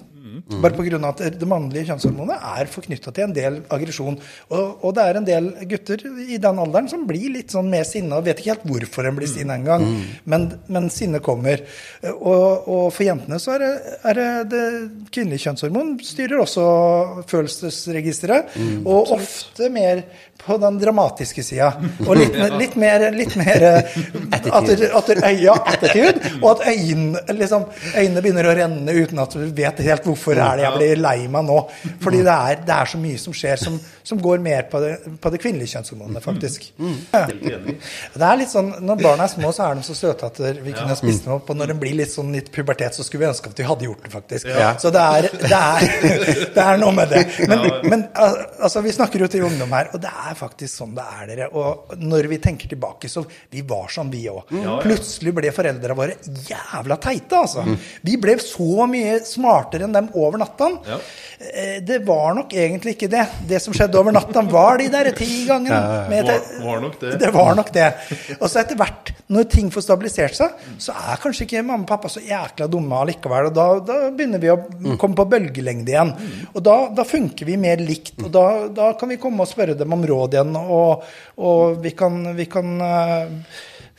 Bare 0.64 0.76
på 0.78 0.86
grunn 0.86 1.04
av 1.04 1.18
at 1.18 1.36
det 1.36 1.48
mannlige 1.50 1.90
kjønnshormonet 1.90 2.46
er 2.54 2.70
forknytta 2.72 3.12
til 3.12 3.26
en 3.26 3.36
del 3.36 3.58
aggresjon. 3.76 4.16
Og, 4.56 4.86
og 4.86 4.94
det 4.96 5.04
er 5.04 5.20
en 5.20 5.28
del 5.28 5.50
gutter 5.68 6.06
i 6.24 6.40
den 6.40 6.62
alderen 6.64 6.88
som 6.92 7.04
blir 7.10 7.34
litt 7.34 7.52
sånn 7.52 7.68
med 7.72 7.84
sinna, 7.88 8.22
og 8.22 8.28
vet 8.30 8.40
ikke 8.40 8.54
helt 8.54 8.68
hvorfor 8.70 9.10
en 9.10 9.18
blir 9.20 9.28
sinna 9.28 9.58
engang, 9.60 9.84
men, 10.30 10.48
men 10.72 10.88
sinnet 10.94 11.24
kommer. 11.26 11.66
Og, 12.14 12.70
og 12.72 12.86
for 12.96 13.04
jentene 13.04 13.40
så 13.42 13.58
er 13.58 13.66
det, 13.66 13.72
er 14.12 14.20
det, 14.20 14.30
det 14.54 14.66
kvinnelige 15.10 15.50
kjønnshormon 15.50 15.96
styrer 16.08 16.46
også 16.46 16.68
følelsesregisteret, 17.28 18.56
og 18.88 19.18
ofte 19.18 19.68
mer 19.74 20.06
på 20.46 20.58
den 20.58 20.80
dramatiske 20.80 21.44
sida. 21.44 21.70
Og 22.06 22.18
litt, 22.20 22.36
litt 22.62 22.76
mer, 22.80 23.06
litt 23.16 23.36
mer 23.40 23.66
attitude. 24.34 24.90
at, 24.92 25.12
at 25.16 25.40
ja, 25.40 25.56
attitude, 25.74 26.34
og 26.42 26.50
at 26.56 26.66
øynene, 26.74 27.22
liksom, 27.40 27.68
øynene 27.96 28.24
begynner 28.24 28.50
å 28.50 28.56
renne 28.58 28.98
uten 28.98 29.24
at 29.24 29.38
du 29.38 29.46
vet 29.56 29.84
helt 29.88 30.08
hvorfor 30.14 30.38
er 30.38 30.60
det 30.60 30.66
jeg 30.68 30.78
blir 30.78 31.02
lei 31.04 31.18
meg 31.32 31.46
nå. 31.48 31.60
Fordi 32.04 32.22
det 32.26 32.34
er, 32.34 32.62
det 32.68 32.76
er 32.76 32.92
så 32.94 33.00
mye 33.02 33.20
som 33.22 33.36
skjer 33.36 33.60
som, 33.62 33.78
som 34.06 34.22
går 34.22 34.42
mer 34.44 34.68
på 34.72 34.82
det, 34.84 34.94
på 35.22 35.32
det 35.34 35.42
kvinnelige 35.44 35.74
kjønnshormonet, 35.74 36.24
faktisk. 36.24 36.70
Ja. 37.14 37.26
Det 37.28 38.28
er 38.28 38.40
litt 38.40 38.52
sånn, 38.52 38.72
Når 38.84 39.02
barna 39.02 39.28
er 39.28 39.32
små, 39.34 39.52
så 39.56 39.68
er 39.68 39.80
de 39.80 39.86
så 39.88 39.96
søte 39.98 40.30
at 40.30 40.40
vi 40.64 40.74
kunne 40.76 40.96
spist 41.00 41.28
dem 41.28 41.36
opp. 41.38 41.50
Og 41.52 41.60
når 41.60 41.74
de 41.74 41.78
blir 41.84 41.98
litt 41.98 42.14
sånn 42.14 42.32
litt 42.36 42.52
pubertet, 42.54 42.96
så 42.96 43.06
skulle 43.06 43.26
vi 43.26 43.32
ønske 43.32 43.52
at 43.52 43.62
vi 43.62 43.68
hadde 43.68 43.88
gjort 43.88 44.06
det, 44.06 44.14
faktisk. 44.14 44.50
Så 44.84 44.92
det 44.94 45.04
er, 45.04 45.30
det, 45.44 45.60
er, 45.60 46.18
det 46.56 46.66
er 46.66 46.82
noe 46.82 46.94
med 46.96 47.14
det. 47.14 47.24
Men, 47.50 47.66
men 47.90 48.06
altså, 48.14 48.84
vi 48.86 48.94
snakker 48.96 49.26
jo 49.26 49.30
til 49.32 49.48
ungdom 49.48 49.74
her, 49.78 49.92
og 49.94 50.04
det 50.04 50.12
er 50.12 50.38
faktisk 50.40 50.74
sånn 50.74 50.96
det 50.98 51.06
er, 51.20 51.24
dere. 51.32 51.50
Og 51.58 51.96
når 52.02 52.30
vi 52.32 52.40
tenker 52.44 52.72
tilbake, 52.72 53.12
så 53.12 53.26
vi 53.54 53.64
var 53.68 53.92
sånn, 53.94 54.12
vi 54.14 54.26
òg. 54.32 54.52
Plutselig 54.84 55.36
ble 55.38 55.54
foreldra 55.56 55.98
våre 55.98 56.18
jævla 56.50 57.00
teite, 57.02 57.44
altså. 57.44 57.66
Vi 58.04 58.18
ble 58.22 58.38
så 58.44 58.88
mye 58.90 59.20
smartere 59.28 59.88
enn 59.88 59.96
dem 59.96 60.03
over 60.14 60.38
natta. 60.42 60.70
Ja. 60.88 60.98
Eh, 61.54 61.80
Det 61.84 62.00
var 62.08 62.34
nok 62.38 62.54
egentlig 62.54 62.96
ikke 62.96 63.10
det. 63.12 63.26
Det 63.50 63.62
som 63.62 63.74
skjedde 63.76 64.00
over 64.00 64.12
natta, 64.16 64.42
var 64.52 64.78
de 64.78 64.88
der 64.94 65.12
ti 65.18 65.46
gangene. 65.48 65.80
med 66.10 66.26
Var, 66.28 66.40
var 66.64 66.80
nok 66.82 67.00
det. 67.02 67.12
det 67.20 67.32
var 67.34 67.56
nok 67.56 67.72
det. 67.74 67.88
Og 68.40 68.50
så 68.50 68.60
etter 68.62 68.76
hvert, 68.80 69.12
når 69.34 69.50
ting 69.50 69.72
får 69.74 69.82
stabilisert 69.88 70.36
seg, 70.38 70.52
så 70.78 70.94
er 70.94 71.18
kanskje 71.24 71.46
ikke 71.48 71.64
mamma 71.64 71.84
og 71.84 71.90
pappa 71.90 72.10
så 72.12 72.22
jækla 72.24 72.68
dumme 72.72 73.00
allikevel. 73.02 73.50
Og 73.50 73.54
da, 73.58 73.68
da 73.80 74.00
begynner 74.12 74.40
vi 74.44 74.52
å 74.54 74.60
komme 75.02 75.16
på 75.16 75.28
bølgelengde 75.34 75.92
igjen. 75.94 76.14
Og 76.54 76.62
da, 76.64 76.78
da 76.96 77.04
funker 77.08 77.46
vi 77.50 77.58
mer 77.58 77.78
likt. 77.84 78.16
Og 78.24 78.32
da, 78.32 78.46
da 78.70 78.94
kan 79.00 79.10
vi 79.10 79.18
komme 79.22 79.44
og 79.44 79.52
spørre 79.52 79.76
dem 79.80 79.94
om 79.94 80.04
råd 80.06 80.34
igjen, 80.38 80.56
og, 80.64 81.04
og 81.38 81.78
vi 81.84 81.92
kan, 81.98 82.22
vi 82.38 82.46
kan 82.52 82.76
eh, 82.82 83.30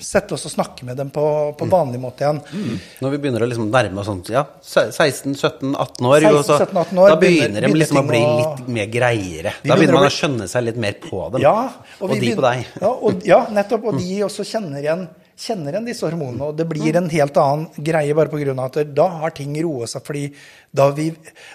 sette 0.05 0.37
oss 0.37 0.45
og 0.49 0.53
snakke 0.53 0.85
med 0.85 0.99
dem 1.01 1.11
på, 1.15 1.25
på 1.57 1.69
vanlig 1.71 2.03
måte 2.03 2.27
igjen. 2.27 2.43
Når 3.01 3.15
vi 3.15 3.23
begynner 3.23 3.47
å 3.47 3.49
liksom 3.49 3.71
nærme 3.73 4.03
oss 4.03 4.11
sånn, 4.11 4.21
ja, 4.29 4.45
16-17-18 4.61 6.11
år, 6.11 6.29
16-17-18 6.29 7.03
år 7.05 7.15
da 7.15 7.19
begynner 7.21 7.65
de 7.67 7.73
liksom 7.73 8.03
å 8.03 8.07
bli 8.09 8.21
litt 8.21 8.71
mer 8.77 8.93
greiere. 8.93 9.57
Da 9.65 9.79
begynner 9.79 9.95
begynner 9.95 10.01
man 10.01 10.09
å 10.09 10.15
skjønne 10.15 10.49
seg 10.51 10.67
litt 10.69 10.81
mer 10.81 10.97
på 11.03 11.27
dem. 11.35 11.45
Ja, 11.45 11.57
og 12.01 12.11
og 12.11 12.17
de 12.21 12.33
på 12.37 12.45
deg. 12.45 12.65
Ja, 12.81 12.91
og, 12.93 13.27
ja 13.27 13.45
nettopp. 13.55 13.91
Og 13.91 14.01
de 14.01 14.23
også 14.27 14.47
kjenner 14.49 14.83
igjen 14.83 15.07
kjenner 15.37 15.75
igjen 15.75 15.89
disse 15.89 16.07
hormonene, 16.07 16.51
og 16.51 16.59
det 16.59 16.67
blir 16.71 16.97
en 16.99 17.09
helt 17.11 17.39
annen 17.41 17.67
greie 17.87 18.15
bare 18.15 18.31
pga. 18.31 18.55
at 18.65 18.95
da 18.95 19.09
har 19.21 19.35
ting 19.35 19.57
roet 19.63 19.91
seg. 19.91 20.05
fordi 20.05 20.29
da 20.75 20.89
vi, 20.91 21.07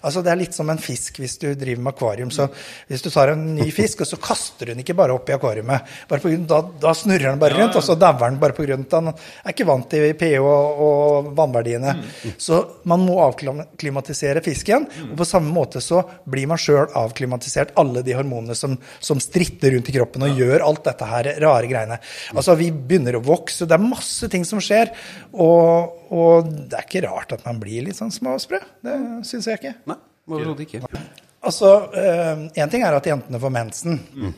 altså 0.01 0.21
Det 0.23 0.31
er 0.31 0.39
litt 0.39 0.55
som 0.55 0.69
en 0.71 0.79
fisk 0.79 1.17
hvis 1.19 1.35
du 1.41 1.49
driver 1.59 1.81
med 1.83 1.93
akvarium. 1.93 2.29
så 2.31 2.47
Hvis 2.87 3.01
du 3.03 3.09
tar 3.09 3.33
en 3.33 3.55
ny 3.55 3.67
fisk, 3.79 4.01
og 4.01 4.07
så 4.07 4.19
kaster 4.21 4.69
du 4.69 4.71
den 4.71 4.83
ikke 4.83 4.95
bare 4.95 5.13
opp 5.13 5.29
i 5.29 5.35
akvariumet. 5.35 5.81
bare 6.07 6.23
på 6.23 6.31
grunn, 6.31 6.45
da, 6.47 6.61
da 6.61 6.93
snurrer 6.95 7.27
den 7.27 7.41
bare 7.41 7.57
rundt, 7.59 7.75
og 7.75 7.83
så 7.83 7.97
dauer 7.99 8.29
den 8.29 8.39
bare 8.39 8.55
pga. 8.55 8.77
at 8.79 8.95
den 8.95 9.11
er 9.11 9.51
ikke 9.51 9.67
vant 9.67 9.89
til 9.91 10.13
pH 10.15 10.39
og, 10.39 10.79
og 10.85 11.29
vannverdiene. 11.35 11.95
Så 12.37 12.61
man 12.87 13.03
må 13.03 13.19
avklimatisere 13.25 14.43
fisken. 14.45 14.87
Og 15.09 15.17
på 15.19 15.27
samme 15.27 15.51
måte 15.51 15.83
så 15.83 16.01
blir 16.23 16.47
man 16.47 16.61
sjøl 16.61 16.87
avklimatisert 16.95 17.75
alle 17.79 18.05
de 18.05 18.15
hormonene 18.15 18.55
som, 18.55 18.77
som 19.03 19.19
stritter 19.19 19.75
rundt 19.75 19.91
i 19.91 19.97
kroppen 19.97 20.23
og 20.29 20.39
gjør 20.39 20.63
alt 20.63 20.85
dette 20.87 21.11
her 21.11 21.33
rare 21.43 21.67
greiene. 21.67 21.99
Altså 22.35 22.55
Vi 22.59 22.71
begynner 22.71 23.19
å 23.19 23.23
vokse, 23.25 23.67
det 23.69 23.77
er 23.77 23.85
masse 23.85 24.29
ting 24.33 24.45
som 24.47 24.61
skjer. 24.63 24.91
og 25.33 25.99
og 26.09 26.47
det 26.49 26.77
er 26.77 26.85
ikke 26.87 27.05
rart 27.05 27.33
at 27.35 27.43
man 27.45 27.59
blir 27.61 27.85
litt 27.85 27.97
sånn 27.99 28.13
småsprø. 28.13 28.59
Det 28.85 28.95
syns 29.29 29.49
jeg 29.49 29.59
ikke. 29.59 29.73
Nei, 29.89 29.97
overhodet 30.29 30.65
ikke. 30.65 31.01
Altså, 31.39 31.73
Én 31.93 32.49
eh, 32.49 32.69
ting 32.71 32.83
er 32.83 32.97
at 32.97 33.07
jentene 33.07 33.41
får 33.41 33.53
mensen. 33.53 33.99
Mm. 34.09 34.37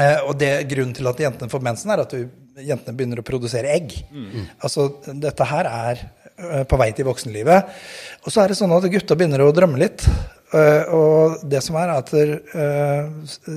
Og 0.00 0.32
det, 0.40 0.48
grunnen 0.70 0.94
til 0.96 1.08
at 1.10 1.20
jentene 1.20 1.52
får 1.52 1.64
mensen, 1.66 1.92
er 1.92 2.02
at 2.06 2.14
du, 2.14 2.24
jentene 2.64 2.96
begynner 2.96 3.20
å 3.20 3.26
produsere 3.26 3.68
egg. 3.74 3.92
Mm. 4.08 4.48
Altså, 4.64 4.88
dette 5.12 5.48
her 5.52 5.68
er 5.68 6.02
eh, 6.06 6.64
på 6.64 6.80
vei 6.80 6.88
til 6.96 7.10
voksenlivet. 7.10 7.80
Og 8.24 8.32
så 8.32 8.42
er 8.42 8.50
det 8.50 8.58
sånn 8.62 8.72
at 8.74 8.88
gutta 8.90 9.18
begynner 9.18 9.44
å 9.44 9.52
drømme 9.54 9.80
litt. 9.82 10.06
Og 10.50 11.44
det 11.46 11.60
som 11.62 11.76
er, 11.78 11.92
at 11.94 12.08
uh, 12.10 13.04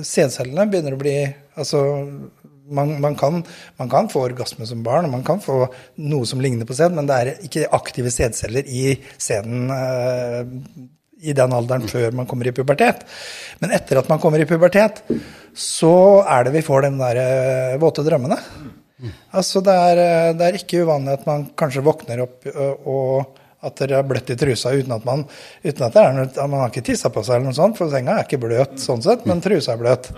sædcellene 0.06 0.68
begynner 0.70 0.94
å 0.94 1.00
bli 1.00 1.16
Altså 1.58 1.80
man, 2.70 3.00
man, 3.00 3.16
kan, 3.16 3.42
man, 3.76 3.90
kan, 3.90 4.08
få 4.08 4.24
orgasme 4.28 4.66
som 4.66 4.82
barn, 4.84 5.08
og 5.08 5.14
man 5.16 5.24
kan 5.26 5.40
få 5.42 5.64
noe 6.00 6.28
som 6.28 6.40
ligner 6.40 6.68
på 6.68 6.76
sæd, 6.76 6.96
men 6.96 7.08
det 7.08 7.16
er 7.20 7.46
ikke 7.46 7.68
aktive 7.76 8.12
sædceller 8.14 8.68
i 8.68 8.96
sæden 9.18 9.70
uh, 9.70 10.44
i 11.24 11.32
den 11.36 11.56
alderen 11.56 11.86
før 11.88 12.14
man 12.16 12.28
kommer 12.28 12.48
i 12.48 12.54
pubertet. 12.56 13.04
Men 13.62 13.74
etter 13.76 14.00
at 14.00 14.08
man 14.12 14.20
kommer 14.20 14.42
i 14.42 14.48
pubertet, 14.48 15.02
så 15.54 16.24
er 16.28 16.46
det 16.46 16.56
vi 16.56 16.64
får 16.64 16.88
de 16.88 16.94
der 17.00 17.22
uh, 17.22 17.82
våte 17.82 18.04
drømmene. 18.06 18.40
Altså 19.34 19.60
det 19.64 19.72
er, 19.74 20.00
eh, 20.00 20.34
det 20.38 20.46
er, 20.46 20.56
ikke 20.60 20.84
uvanlig 20.86 21.16
at 21.18 21.24
man 21.28 21.48
kanskje 21.58 21.82
våkner 21.84 22.22
opp 22.24 22.46
og, 22.54 22.86
og 22.88 23.40
at 23.66 23.80
det 23.80 23.96
er 23.96 24.06
bløtt 24.06 24.30
i 24.30 24.36
trusa 24.38 24.70
uten 24.76 24.92
at 24.94 25.06
man 25.08 25.24
uten 25.64 25.86
at 25.86 25.96
det 25.96 26.04
er 26.04 26.46
Man 26.46 26.60
har 26.60 26.70
ikke 26.70 26.84
tissa 26.86 27.10
på 27.12 27.24
seg, 27.24 27.38
eller 27.38 27.50
noe 27.50 27.56
sånt, 27.56 27.78
for 27.78 27.90
senga 27.92 28.18
er 28.18 28.28
ikke 28.28 28.42
bløt 28.44 28.78
sånn 28.80 29.02
sett, 29.04 29.24
men 29.28 29.42
trusa 29.44 29.74
er 29.74 29.80
bløt. 29.80 30.10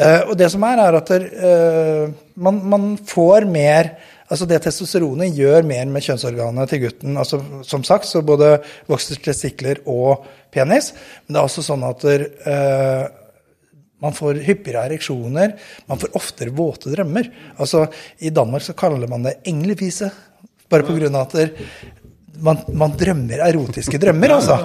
Uh, 0.00 0.30
og 0.30 0.36
det 0.40 0.48
som 0.52 0.64
er, 0.64 0.80
er 0.80 0.96
at 0.96 1.10
der, 1.12 1.26
uh, 1.28 2.34
man, 2.40 2.62
man, 2.72 2.88
får 3.06 3.48
mer 3.50 3.94
Altså 4.30 4.46
det 4.46 4.60
testosteronet 4.62 5.34
gjør 5.34 5.64
mer 5.66 5.88
med 5.90 6.04
kjønnsorganet 6.06 6.70
til 6.70 6.78
gutten. 6.84 7.16
Altså, 7.18 7.40
som 7.66 7.82
sagt, 7.82 8.06
så 8.06 8.20
både 8.22 8.52
vokser 8.86 9.18
testikler 9.18 9.80
og 9.90 10.22
penis. 10.54 10.92
Men 11.24 11.34
det 11.34 11.40
er 11.40 11.48
også 11.48 11.64
sånn 11.66 11.82
at 11.88 12.04
der, 12.06 12.22
uh, 12.46 13.08
man 14.06 14.14
får 14.14 14.38
hyppigere 14.46 14.84
ereksjoner. 14.86 15.56
Man 15.90 15.98
får 15.98 16.14
oftere 16.20 16.54
våte 16.54 16.94
drømmer. 16.94 17.26
Altså, 17.58 17.88
I 18.22 18.30
Danmark 18.30 18.62
så 18.68 18.76
kaller 18.78 19.10
man 19.10 19.26
det 19.26 19.40
englefise. 19.50 20.12
Bare 20.70 20.86
pga. 20.86 21.10
at 21.24 21.34
man, 22.44 22.62
man, 22.72 22.94
drømmer 22.98 23.42
erotiske 23.46 24.00
drømmer, 24.00 24.36
altså. 24.36 24.56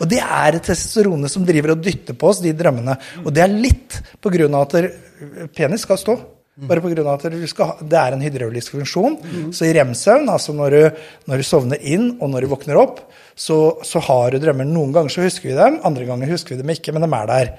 Og 0.00 0.10
det 0.10 0.20
er 0.22 0.58
testosteronet 0.60 1.32
som 1.32 1.46
driver 1.46 1.74
og 1.74 1.82
dytter 1.84 2.16
på 2.18 2.30
oss 2.30 2.42
de 2.44 2.54
drømmene. 2.56 2.96
Og 3.24 3.32
det 3.34 3.44
er 3.44 3.52
litt 3.52 3.98
på 4.22 4.32
grunn 4.34 4.56
av 4.56 4.68
at 4.68 5.50
penis 5.56 5.86
skal 5.86 6.00
stå. 6.00 6.16
Bare 6.54 6.78
på 6.78 6.90
grunn 6.92 7.08
av 7.10 7.18
at 7.18 7.34
skal, 7.50 7.80
det 7.90 7.98
er 7.98 8.14
en 8.14 8.22
hydraulisk 8.22 8.76
funksjon. 8.76 9.16
Så 9.54 9.66
i 9.66 9.72
rem-søvn, 9.74 10.28
altså 10.30 10.54
når 10.54 10.76
du, 10.76 11.00
når 11.30 11.42
du, 11.42 11.46
sovner 11.46 11.82
inn 11.82 12.12
og 12.20 12.30
når 12.30 12.46
du 12.46 12.52
våkner 12.52 12.78
opp, 12.78 13.00
så, 13.34 13.58
så, 13.82 14.02
har 14.06 14.30
du 14.30 14.38
drømmer. 14.42 14.68
Noen 14.68 14.94
ganger 14.94 15.10
så 15.10 15.24
husker 15.26 15.50
vi 15.50 15.58
dem, 15.58 15.80
andre 15.82 16.06
ganger 16.06 16.30
husker 16.30 16.54
vi 16.54 16.60
dem 16.62 16.70
ikke, 16.76 16.94
men 16.94 17.02
de 17.02 17.10
er 17.18 17.30
der. 17.32 17.50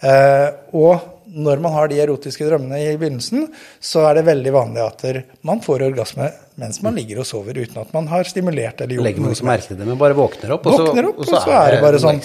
Eh, 0.00 0.46
og 0.72 1.19
når 1.30 1.62
man 1.62 1.74
har 1.76 1.90
de 1.90 1.98
erotiske 2.02 2.46
drømmene 2.46 2.78
i 2.82 2.94
begynnelsen, 2.98 3.48
så 3.80 4.04
er 4.08 4.20
det 4.20 4.28
veldig 4.28 4.54
vanlig 4.54 4.84
at 4.84 5.04
man 5.46 5.62
får 5.64 5.86
orgasme 5.90 6.30
mens 6.60 6.80
man 6.84 6.96
ligger 6.98 7.22
og 7.22 7.26
sover 7.28 7.56
uten 7.56 7.78
at 7.80 7.92
man 7.94 8.08
har 8.10 8.26
stimulert 8.28 8.82
eller 8.82 8.98
gjort 8.98 9.06
Legger 9.06 9.24
noe 9.24 9.36
som 9.38 9.50
til 9.64 9.78
det, 9.78 9.86
men 9.88 9.98
bare 10.00 10.16
våkner 10.18 10.52
opp, 10.56 10.66
og 10.68 10.74
så, 10.74 10.86
våkner 10.90 11.08
opp, 11.08 11.20
og 11.22 11.28
så, 11.28 11.38
og 11.38 11.46
så 11.46 11.54
er, 11.56 11.68
det 11.72 11.78
bare 11.84 12.00
sånn. 12.02 12.20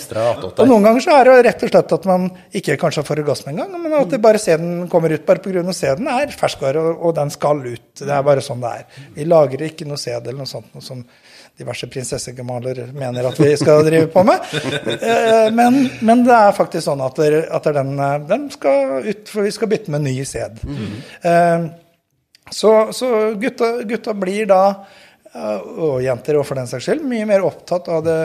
Og 0.50 0.72
noen 0.72 0.88
ganger 0.90 1.06
så 1.06 1.14
er 1.16 1.30
det 1.30 1.36
rett 1.48 1.64
og 1.64 1.72
slett 1.72 1.94
at 1.96 2.08
man 2.10 2.26
ikke 2.60 2.76
kanskje 2.82 3.06
får 3.08 3.22
orgasme 3.24 3.54
engang, 3.54 3.78
men 3.80 3.96
at 3.96 4.12
det 4.12 4.20
bare 4.26 4.42
sæden 4.42 4.90
kommer 4.92 5.14
ut 5.16 5.24
bare 5.28 5.44
pga. 5.46 5.64
sæden 5.78 6.10
er 6.12 6.36
ferskvare, 6.36 6.84
og, 6.84 7.06
og 7.08 7.16
den 7.16 7.32
skal 7.32 7.64
ut. 7.64 7.86
Det 8.02 8.12
er 8.12 8.28
bare 8.28 8.44
sånn 8.44 8.66
det 8.66 8.74
er. 8.82 9.06
Vi 9.16 9.30
lagrer 9.30 9.70
ikke 9.70 9.88
noe 9.88 10.02
sæd 10.02 10.28
eller 10.28 10.44
noe 10.44 10.52
sånt 10.52 10.74
noe 10.76 10.84
som 10.84 11.06
diverse 11.58 11.88
prinsessegemaler 11.88 12.82
mener 12.96 13.30
at 13.30 13.40
vi 13.40 13.54
skal 13.58 13.86
drive 13.88 14.10
på 14.12 14.24
med. 14.28 14.44
Eh, 14.96 15.48
men, 15.56 15.80
men 16.06 16.26
det 16.26 16.36
er 16.36 16.56
faktisk 16.56 16.86
sånn 16.88 17.02
at, 17.06 17.20
at 17.58 17.72
den, 17.78 17.96
den, 18.28 18.46
skal 18.54 19.06
ut, 19.06 19.26
for 19.32 19.46
vi 19.46 19.54
skal 19.56 19.72
bytte 19.72 19.94
med 19.94 20.06
ny 20.08 20.16
sæd. 20.28 20.62
Mm. 20.66 21.68
Så, 22.52 22.94
så 22.94 23.10
gutta, 23.42 23.72
gutta, 23.84 24.14
blir 24.14 24.46
da, 24.50 24.62
eh, 25.34 25.62
og 25.88 26.04
jenter 26.06 26.38
og 26.40 26.46
for 26.48 26.60
den 26.60 26.70
saks 26.70 26.86
skyld, 26.90 27.06
mye 27.10 27.28
mer 27.30 27.46
opptatt 27.46 27.90
av 27.90 28.04
det 28.06 28.20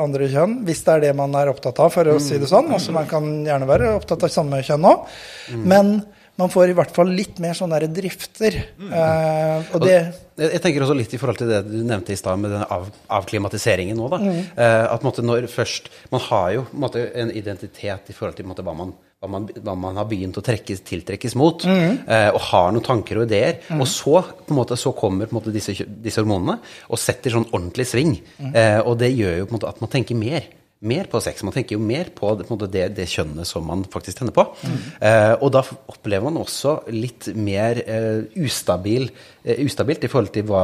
andre 0.00 0.28
kjønn, 0.32 0.60
hvis 0.68 0.84
det 0.86 0.94
er 0.94 1.04
det 1.08 1.16
man 1.18 1.34
er 1.36 1.50
opptatt 1.52 1.82
av, 1.84 1.92
for 1.92 2.14
å 2.14 2.18
si 2.22 2.40
det 2.40 2.48
sånn. 2.50 2.70
Også 2.74 2.94
Man 2.96 3.10
kan 3.10 3.28
gjerne 3.46 3.68
være 3.68 3.92
opptatt 3.98 4.24
av 4.24 4.32
samme 4.32 4.62
kjønn 4.64 4.88
òg. 4.88 5.18
Men 5.68 5.98
man 6.38 6.50
får 6.52 6.70
i 6.70 6.78
hvert 6.78 6.94
fall 6.94 7.10
litt 7.10 7.40
mer 7.42 7.56
sånne 7.58 7.80
drifter. 7.90 8.56
Mm. 8.78 8.92
Uh, 8.94 9.74
og 9.74 9.84
det 9.86 9.98
jeg 10.38 10.60
tenker 10.62 10.84
også 10.84 10.94
litt 10.94 11.14
i 11.14 11.18
forhold 11.18 11.40
til 11.40 11.48
det 11.50 11.64
du 11.66 11.80
nevnte 11.82 12.14
i 12.14 12.18
stad 12.18 12.38
med 12.38 12.52
den 12.54 12.62
av, 12.62 12.84
avklimatiseringen 13.16 13.98
nå. 13.98 14.06
da, 14.12 14.20
mm. 14.22 14.36
uh, 14.54 14.84
at 14.92 15.02
måtte, 15.06 15.24
når 15.26 15.48
først, 15.50 15.90
Man 16.12 16.22
har 16.28 16.52
jo 16.54 16.64
måtte, 16.78 17.02
en 17.18 17.32
identitet 17.34 18.12
i 18.12 18.14
forhold 18.14 18.38
til 18.38 18.46
måtte, 18.46 18.62
hva, 18.62 18.74
man, 18.78 18.92
hva, 19.18 19.30
man, 19.32 19.48
hva, 19.56 19.74
man, 19.74 19.98
har 19.98 20.06
begynt 20.06 20.38
å 20.38 20.44
trekkes, 20.46 20.84
tiltrekkes 20.86 21.34
mot, 21.38 21.66
mm. 21.66 22.04
uh, 22.06 22.30
og 22.36 22.40
har 22.52 22.70
noen 22.70 22.86
tanker 22.86 23.18
og 23.18 23.26
ideer. 23.26 23.58
Mm. 23.66 23.82
Og 23.82 23.90
så, 23.90 24.22
måte, 24.54 24.78
så 24.78 24.94
kommer 24.94 25.34
måte, 25.34 25.50
disse, 25.54 25.74
disse, 25.74 26.22
hormonene 26.22 26.60
og 26.86 27.02
setter 27.02 27.34
sånn 27.34 27.48
ordentlig 27.50 27.88
sving. 27.90 28.14
Mm. 28.38 28.54
og 28.86 28.94
det 29.00 29.10
gjør 29.10 29.40
jo 29.40 29.50
at 29.66 29.82
man 29.82 29.90
tenker 29.90 30.18
mer 30.18 30.46
mer 30.80 31.08
på 31.10 31.18
sex. 31.20 31.42
Man 31.42 31.54
tenker 31.54 31.74
jo 31.74 31.82
mer 31.82 32.12
på, 32.14 32.30
på 32.46 32.58
det, 32.70 32.84
det, 32.94 33.06
kjønnet 33.10 33.48
som 33.48 33.64
man 33.66 33.82
faktisk 33.90 34.20
tenner 34.20 34.34
på. 34.34 34.44
Mm. 34.62 34.76
Eh, 35.08 35.32
og 35.42 35.50
da 35.54 35.64
opplever 35.90 36.28
man 36.28 36.38
også 36.38 36.76
litt 36.94 37.30
mer 37.34 37.80
eh, 37.82 38.28
ustabil, 38.38 39.08
eh, 39.42 39.58
ustabilt 39.66 40.06
i 40.06 40.10
forhold 40.12 40.30
til 40.36 40.46
hva, 40.46 40.62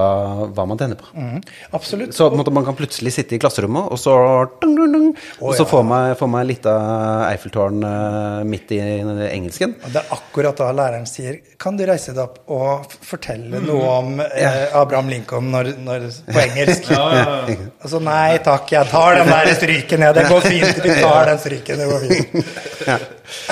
hva 0.55 0.67
man 0.71 0.79
tenner 0.79 1.01
på. 1.01 1.11
Mm. 1.19 1.41
Absolutt. 1.75 2.15
Så 2.15 2.29
måte, 2.31 2.55
man 2.55 2.67
kan 2.67 2.79
plutselig 2.79 3.17
sitte 3.17 3.35
i 3.35 3.41
klasserommet, 3.43 3.91
og 3.91 3.99
så, 3.99 4.15
dung, 4.63 4.77
dung, 4.79 4.93
dung, 4.95 5.09
oh, 5.41 5.49
og 5.49 5.59
så 5.59 5.67
ja. 5.67 5.71
får 5.73 5.83
man, 5.91 6.15
får 6.21 6.31
man 6.37 6.47
litt 6.47 6.71
av 6.71 7.27
Eiffeltårn 7.33 7.83
eh, 7.91 8.39
midt 8.55 8.77
i 8.79 8.81
engelsken. 8.85 9.75
Og 9.83 9.97
det 9.97 10.05
er 10.05 10.15
akkurat 10.15 10.63
da 10.63 10.71
læreren 10.75 11.09
sier 11.11 11.41
Kan 11.61 11.79
du 11.79 11.85
reise 11.89 12.13
deg 12.15 12.23
opp 12.23 12.55
og 12.55 12.95
fortelle 13.03 13.59
mm. 13.59 13.67
noe 13.67 13.91
om 13.99 14.23
eh, 14.23 14.63
Abraham 14.79 15.11
Lincoln 15.11 15.51
når, 15.51 15.75
når, 15.83 16.07
på 16.31 16.39
engelsk? 16.47 16.87
ja, 16.95 17.05
ja, 17.19 17.59
altså 17.83 17.99
nei 18.05 18.39
takk, 18.47 18.71
jeg 18.79 18.93
tar 18.95 19.19
den 19.19 19.35
der 19.35 19.53
stryken 19.59 20.04
ned. 20.05 20.19
Det 20.21 20.27
går 20.31 20.47
fint. 20.47 20.83
Vi 20.85 20.97
tar 21.01 21.31
den 21.31 21.41
stryken. 21.43 21.83
Det 21.83 21.91
går 21.93 22.09
fint. 22.09 22.63
Ja. 22.85 22.99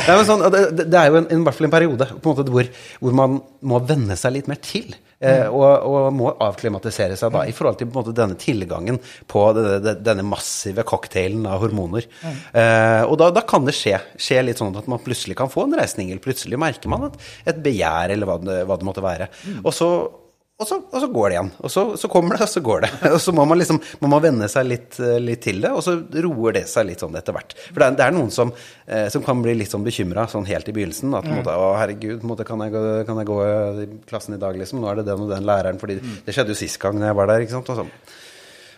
Ja, 0.04 0.18
sånn, 0.26 0.42
det, 0.52 0.85
det, 0.85 0.99
er 0.99 1.09
jo 1.09 1.23
en, 1.23 1.26
i 1.32 1.37
hvert 1.47 1.56
fall 1.56 1.66
en 1.68 1.73
periode 1.73 2.06
en 2.12 2.18
måte, 2.21 2.44
hvor, 2.52 2.66
hvor, 3.00 3.14
man 3.16 3.38
må 3.64 3.78
venne 3.88 4.16
seg 4.21 4.35
litt 4.35 4.50
mer 4.50 4.61
til. 4.61 4.92
Eh, 5.23 5.44
mm. 5.47 5.54
og, 5.54 5.87
og, 5.87 6.06
må 6.18 6.32
avklimatisere 6.42 7.16
seg 7.18 7.32
da 7.32 7.44
i 7.47 7.54
forhold 7.54 7.78
til 7.80 7.88
måte, 7.94 8.14
denne 8.16 8.37
tilgangen 8.40 8.99
på 9.30 9.44
det, 9.56 9.94
denne 10.02 10.25
massive 10.26 10.85
cocktailen 10.88 11.47
av 11.49 11.62
hormoner. 11.62 12.09
Mm. 12.21 12.40
Eh, 12.59 13.02
og 13.06 13.16
da, 13.23 13.30
da, 13.35 13.44
kan 13.49 13.64
det 13.68 13.76
skje, 13.78 13.97
skje 14.21 14.42
litt 14.44 14.61
sånn 14.61 14.76
at 14.78 14.90
man 14.90 15.02
plutselig 15.04 15.38
kan 15.38 15.52
få 15.52 15.68
en 15.68 15.78
reisning, 15.78 16.11
eller 16.11 16.25
plutselig 16.25 16.61
merker 16.61 16.92
man 16.92 17.09
et, 17.09 17.21
et 17.54 17.62
begjær, 17.62 18.12
eller 18.12 18.28
hva 18.28 18.40
det, 18.42 18.59
hva 18.68 18.80
det 18.80 18.88
måtte 18.90 19.04
være. 19.04 19.30
Mm. 19.47 19.62
Og 19.62 19.76
så 19.76 19.92
og 20.62 20.69
så, 20.69 20.78
og 20.88 21.02
så, 21.02 21.09
går 21.12 21.28
det 21.28 21.37
igjen. 21.37 21.50
Og 21.59 21.73
så, 21.75 21.83
så, 22.00 22.11
kommer 22.12 22.37
det, 22.38 22.47
og 22.47 22.52
så 22.52 22.62
går 22.64 22.85
det. 22.85 22.90
Og 23.16 23.21
så 23.23 23.35
må 23.35 23.45
man 23.49 23.59
liksom 23.61 23.81
må 24.02 24.11
man 24.12 24.23
venne 24.25 24.49
seg 24.50 24.69
litt, 24.69 24.99
eh, 25.02 25.19
litt, 25.23 25.42
til 25.42 25.61
det, 25.64 25.73
og 25.75 25.83
så 25.85 25.97
roer 26.25 26.57
det 26.59 26.64
seg 26.71 26.87
litt 26.88 27.02
sånn 27.02 27.16
etter 27.19 27.35
hvert. 27.35 27.54
For 27.69 27.83
det 27.83 27.88
er, 27.88 27.97
det 27.99 28.07
er 28.07 28.14
noen 28.14 28.31
som, 28.35 28.52
eh, 28.87 29.09
som, 29.12 29.25
kan 29.26 29.42
bli 29.42 29.57
litt 29.59 29.73
sånn 29.73 29.85
bekymra 29.87 30.28
sånn 30.31 30.47
helt 30.49 30.69
i 30.71 30.75
begynnelsen. 30.76 31.14
At 31.19 31.26
mm. 31.26 31.37
måte, 31.40 31.57
å 31.59 31.73
herregud, 31.81 32.26
måte, 32.28 32.47
kan, 32.49 32.62
jeg 32.66 32.75
gå, 32.75 32.83
kan, 33.09 33.21
jeg 33.23 33.31
gå, 33.31 33.38
i 33.85 33.88
klassen 34.09 34.38
i 34.38 34.40
dag, 34.42 34.59
liksom? 34.59 34.83
Nå 34.83 34.90
er 34.90 35.00
det 35.00 35.09
den 35.11 35.26
og 35.26 35.33
den 35.35 35.49
læreren. 35.49 35.81
fordi 35.83 35.99
mm. 36.00 36.21
det 36.26 36.37
skjedde 36.37 36.54
jo 36.54 36.61
sist 36.62 36.81
gang 36.83 37.02
jeg 37.02 37.19
var 37.19 37.31
der. 37.33 37.45
ikke 37.45 37.59
sant? 37.59 37.73
Og 37.75 37.83
sånn. 37.83 37.92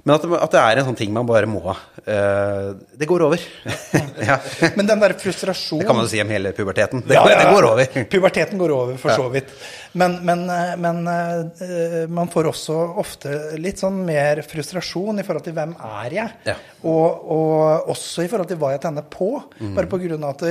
Men 0.04 0.18
at, 0.18 0.24
at, 0.36 0.52
det 0.52 0.60
er 0.60 0.78
en 0.80 0.86
sånn 0.90 0.98
ting 0.98 1.12
man 1.16 1.24
bare 1.24 1.48
må 1.48 1.62
uh, 1.64 2.74
Det 2.92 3.06
går 3.08 3.24
over. 3.24 3.40
ja. 4.28 4.36
Men 4.76 4.90
den 4.90 5.00
der 5.00 5.14
frustrasjonen 5.20 5.80
Det 5.80 5.88
kan 5.88 5.96
man 5.96 6.04
jo 6.04 6.12
si 6.12 6.20
om 6.20 6.34
hele 6.34 6.52
puberteten. 6.56 7.00
Det, 7.06 7.16
ja, 7.16 7.24
ja, 7.32 7.38
det 7.40 7.54
går 7.56 7.68
over. 7.70 7.88
Puberteten 8.12 8.60
går 8.60 8.74
over, 8.76 8.98
for 9.00 9.16
så 9.16 9.30
vidt. 9.32 9.54
Men, 9.96 10.18
men, 10.26 10.44
eh, 10.52 10.74
men 10.80 11.00
uh, 11.08 12.04
man 12.12 12.28
får 12.32 12.50
også 12.52 12.78
ofte 13.00 13.34
litt 13.60 13.80
sånn 13.80 14.02
mer 14.04 14.42
frustrasjon 14.44 15.22
i 15.22 15.26
forhold 15.26 15.48
til 15.48 15.56
hvem 15.56 15.72
er 16.04 16.18
jeg? 16.18 16.58
Og, 16.84 17.06
og, 17.38 17.92
også 17.94 18.26
i 18.26 18.32
forhold 18.32 18.50
til 18.50 18.60
hva 18.60 18.74
jeg 18.74 18.84
tenner 18.84 19.08
på. 19.08 19.38
Mm. 19.56 19.72
Bare 19.78 19.88
på 19.88 20.02
grunn 20.04 20.28
av 20.28 20.36
at 20.36 20.46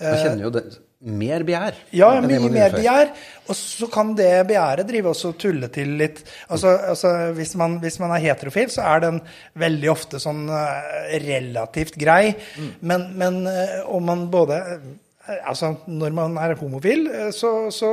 man 0.00 0.20
kjenner 0.22 0.46
jo 0.48 0.52
det 0.58 0.66
mer 1.06 1.44
begjær. 1.46 1.76
Ja, 1.94 2.08
mye 2.24 2.50
mer 2.50 2.74
begjær. 2.74 3.12
Og 3.46 3.56
så 3.58 3.88
kan 3.92 4.14
det 4.18 4.30
begjæret 4.48 4.88
drive 4.88 5.12
også 5.12 5.34
og 5.34 5.40
tulle 5.40 5.68
til 5.72 5.94
litt. 6.00 6.22
Altså, 6.48 6.72
altså 6.92 7.14
hvis, 7.36 7.54
man, 7.60 7.78
hvis 7.82 7.98
man 8.02 8.14
er 8.16 8.24
heterofil, 8.24 8.70
så 8.72 8.86
er 8.94 9.04
den 9.04 9.20
veldig 9.60 9.90
ofte 9.92 10.20
sånn 10.22 10.46
eh, 10.48 11.16
relativt 11.26 11.98
grei. 12.00 12.32
Mm. 12.56 12.70
Men, 12.80 13.10
men 13.20 13.42
eh, 13.50 13.82
om 13.86 14.08
man 14.08 14.30
både 14.32 14.62
eh, 14.76 14.94
Altså, 15.26 15.72
når 15.90 16.12
man 16.14 16.36
er 16.38 16.52
homofil, 16.54 17.08
så, 17.34 17.48
så, 17.74 17.88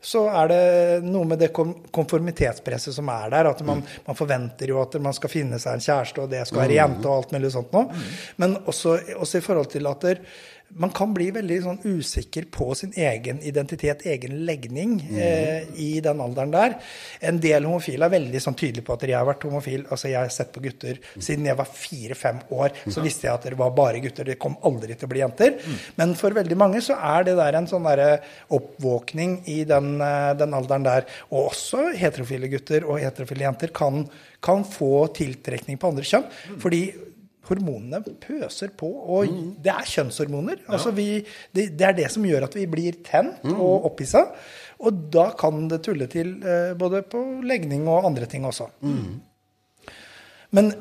så 0.00 0.22
er 0.40 0.46
det 0.48 0.60
noe 1.04 1.28
med 1.28 1.42
det 1.44 1.50
konformitetspresset 1.52 2.96
som 2.96 3.10
er 3.12 3.26
der. 3.34 3.50
At 3.50 3.60
man, 3.68 3.82
man 4.06 4.16
forventer 4.16 4.72
jo 4.72 4.78
at 4.80 4.96
man 5.04 5.12
skal 5.12 5.28
finne 5.34 5.60
seg 5.60 5.76
en 5.76 5.84
kjæreste, 5.84 6.24
og 6.24 6.32
det 6.32 6.46
skal 6.48 6.62
være 6.62 6.78
jente 6.78 7.10
og 7.10 7.18
alt 7.18 7.34
mulig 7.36 7.50
sånt 7.52 7.76
noe. 7.76 8.00
Men 8.40 8.56
også, 8.64 8.96
også 9.20 9.42
i 9.42 9.44
forhold 9.44 9.68
til 9.74 9.90
at 9.92 10.08
der, 10.08 10.22
man 10.74 10.90
kan 10.90 11.12
bli 11.14 11.28
veldig 11.32 11.56
sånn 11.62 11.78
usikker 11.86 12.48
på 12.52 12.68
sin 12.76 12.92
egen 12.98 13.38
identitet, 13.46 14.02
egen 14.10 14.40
legning, 14.48 14.98
eh, 15.14 15.68
i 15.80 16.00
den 16.04 16.20
alderen 16.20 16.52
der. 16.52 16.74
En 17.20 17.38
del 17.40 17.64
homofile 17.64 18.04
er 18.08 18.12
veldig 18.16 18.42
sånn 18.42 18.58
tydelige 18.58 18.84
på 18.84 18.96
at 18.96 19.06
jeg 19.06 19.16
har 19.16 19.28
vært 19.28 19.46
homofil. 19.46 19.86
altså 19.88 20.10
Jeg 20.10 20.18
har 20.18 20.28
sett 20.28 20.52
på 20.52 20.60
gutter 20.60 20.98
siden 21.18 21.46
jeg 21.46 21.56
var 21.56 21.70
fire-fem 21.70 22.40
år. 22.50 22.70
Så 22.88 23.00
visste 23.00 23.28
jeg 23.28 23.34
at 23.34 23.48
det 23.48 23.56
var 23.56 23.70
bare 23.70 24.00
gutter. 24.00 24.24
Det 24.24 24.38
kom 24.38 24.56
aldri 24.62 24.94
til 24.94 25.06
å 25.06 25.12
bli 25.14 25.20
jenter. 25.22 25.56
Men 25.96 26.14
for 26.14 26.30
veldig 26.30 26.56
mange 26.56 26.82
så 26.82 26.98
er 26.98 27.24
det 27.24 27.36
der 27.36 27.54
en 27.54 27.66
sånn 27.70 27.86
der 27.86 28.20
oppvåkning 28.50 29.42
i 29.46 29.64
den, 29.64 30.00
eh, 30.00 30.34
den 30.34 30.52
alderen 30.52 30.84
der. 30.84 31.06
Og 31.30 31.52
også 31.52 31.96
heterofile 31.96 32.48
gutter 32.48 32.84
og 32.84 33.00
heterofile 33.00 33.46
jenter 33.48 33.68
kan, 33.68 34.08
kan 34.42 34.64
få 34.64 35.06
tiltrekning 35.14 35.78
på 35.78 35.88
andre 35.88 36.04
kjønn. 36.04 36.26
Fordi 36.58 36.92
hormonene 37.48 38.00
pøser 38.22 38.72
på, 38.78 38.88
og 39.16 39.32
det 39.62 39.72
er 39.72 39.90
kjønnshormoner. 39.92 40.64
Altså 40.72 40.92
vi, 40.96 41.08
det, 41.54 41.70
det 41.78 41.88
er 41.88 41.98
det 42.00 42.08
som 42.14 42.26
gjør 42.26 42.48
at 42.48 42.56
vi 42.58 42.66
blir 42.70 43.00
tent 43.06 43.46
og 43.54 43.88
opphissa. 43.90 44.26
Og 44.84 45.06
da 45.12 45.30
kan 45.38 45.68
det 45.70 45.82
tulle 45.86 46.08
til 46.12 46.36
eh, 46.44 46.74
både 46.78 47.00
på 47.08 47.22
legning 47.46 47.86
og 47.88 48.10
andre 48.10 48.28
ting 48.28 48.44
også. 48.48 48.68
Men 50.56 50.74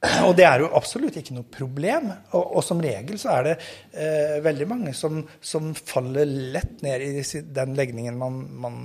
og 0.26 0.32
det 0.38 0.46
er 0.48 0.62
jo 0.62 0.70
absolutt 0.76 1.18
ikke 1.20 1.34
noe 1.36 1.46
problem. 1.52 2.08
Og, 2.32 2.56
og 2.56 2.64
som 2.64 2.80
regel 2.82 3.20
så 3.20 3.34
er 3.34 3.48
det 3.50 3.54
eh, 3.92 4.38
veldig 4.44 4.68
mange 4.70 4.94
som, 4.96 5.20
som 5.44 5.74
faller 5.76 6.28
lett 6.56 6.80
ned 6.84 7.04
i 7.04 7.42
den 7.44 7.76
legningen 7.76 8.16
man, 8.20 8.40
man 8.64 8.78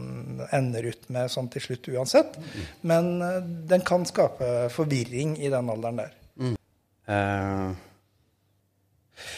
ender 0.56 0.92
ut 0.92 1.08
med 1.16 1.32
sånn 1.32 1.48
til 1.54 1.64
slutt 1.64 1.90
uansett. 1.96 2.36
Men 2.84 3.16
eh, 3.24 3.42
den 3.72 3.86
kan 3.88 4.08
skape 4.08 4.68
forvirring 4.76 5.38
i 5.40 5.52
den 5.54 5.72
alderen 5.72 6.04
der. 6.04 6.14
Eh, 7.08 7.74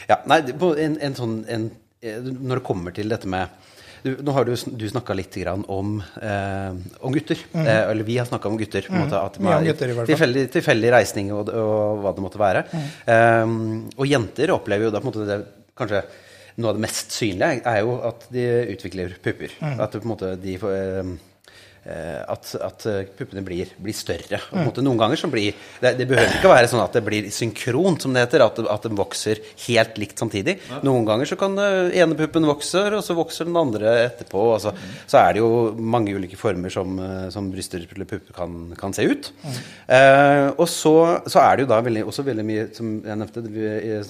ja, 0.10 0.18
nei, 0.30 0.40
en, 0.86 0.96
en 1.04 1.16
sånn 1.18 1.34
en, 1.52 1.66
eh, 2.02 2.20
Når 2.24 2.62
det 2.62 2.66
kommer 2.66 2.94
til 2.96 3.10
dette 3.12 3.28
med 3.30 3.50
du, 4.06 4.14
Nå 4.24 4.32
har 4.36 4.46
du, 4.48 4.54
du 4.56 4.86
snakka 4.88 5.16
litt 5.18 5.36
grann 5.42 5.66
om, 5.74 5.98
eh, 6.22 6.78
om 7.04 7.12
gutter. 7.16 7.40
Eh, 7.58 7.82
eller 7.90 8.06
vi 8.08 8.16
har 8.22 8.28
snakka 8.30 8.48
om 8.48 8.56
gutter. 8.60 8.86
En 8.88 9.02
måte, 9.04 9.18
at 9.20 9.40
Mye 9.42 9.48
om 9.50 9.54
man- 9.58 9.66
gutter, 9.68 9.90
i 9.90 9.96
hvert 9.98 10.06
fall. 10.06 10.12
tilfeldig, 10.14 10.44
tilfeldig 10.54 10.92
reisning 10.94 11.32
og, 11.36 11.50
og 11.50 12.04
hva 12.06 12.14
det 12.16 12.24
måtte 12.24 12.40
være. 12.40 12.62
Eh, 13.10 13.56
og 13.98 14.06
jenter 14.08 14.54
opplever 14.54 14.88
jo 14.88 14.94
da 14.94 15.02
på 15.04 15.10
en 15.10 15.12
måte 15.12 15.28
det 15.28 15.40
kanskje 15.78 16.04
noe 16.58 16.70
av 16.72 16.78
det 16.78 16.86
mest 16.88 17.12
synlige 17.14 17.66
er 17.70 17.82
jo 17.84 17.98
at 18.08 18.24
de 18.34 18.46
utvikler 18.78 19.18
pupper. 19.22 19.58
At 19.76 19.92
det 19.92 20.00
på 20.02 20.08
en 20.08 20.14
måte 20.14 20.32
de 20.46 20.56
får 20.62 20.78
eh, 20.78 21.12
at, 22.28 22.50
at 22.60 22.86
eh, 22.90 23.10
puppene 23.18 23.44
blir, 23.46 23.70
blir 23.80 23.96
større. 23.96 24.40
En 24.52 24.68
måte, 24.68 24.84
noen 24.84 25.00
ganger 25.00 25.20
så 25.22 25.30
blir 25.32 25.56
det, 25.82 25.94
det 26.00 26.08
behøver 26.10 26.38
ikke 26.40 26.52
være 26.52 26.70
sånn 26.72 26.84
at 26.84 26.98
det 26.98 27.04
blir 27.06 27.30
synkront, 27.34 28.04
som 28.04 28.16
det 28.16 28.26
heter. 28.26 28.44
At, 28.48 28.60
at 28.74 28.88
den 28.88 28.98
vokser 29.00 29.40
helt 29.68 30.00
likt 30.02 30.20
samtidig. 30.20 30.58
Noen 30.88 31.08
ganger 31.08 31.30
så 31.30 31.38
kan 31.40 31.56
den 31.58 31.94
ene 31.96 32.18
puppen 32.20 32.48
vokse, 32.50 32.84
og 32.98 33.04
så 33.06 33.16
vokser 33.18 33.48
den 33.48 33.60
andre 33.60 33.94
etterpå. 34.08 34.44
Og 34.56 34.60
så, 34.64 34.74
så 35.08 35.22
er 35.22 35.38
det 35.38 35.44
jo 35.44 35.52
mange 35.78 36.16
ulike 36.18 36.40
former 36.40 36.74
som, 36.74 36.98
eh, 37.00 37.30
som 37.34 37.52
bryster 37.54 37.88
eller 37.88 38.10
pupper 38.10 38.36
kan, 38.36 38.58
kan 38.80 38.96
se 38.96 39.08
ut. 39.08 39.32
Eh, 39.88 40.48
og 40.58 40.68
så, 40.72 40.98
så 41.30 41.46
er 41.46 41.56
det 41.56 41.68
jo 41.68 41.72
da 41.72 41.80
veldig, 41.86 42.04
også 42.12 42.28
veldig 42.28 42.48
mye, 42.52 42.68
som 42.76 42.98
jeg 43.06 43.24
nevnte, 43.24 43.48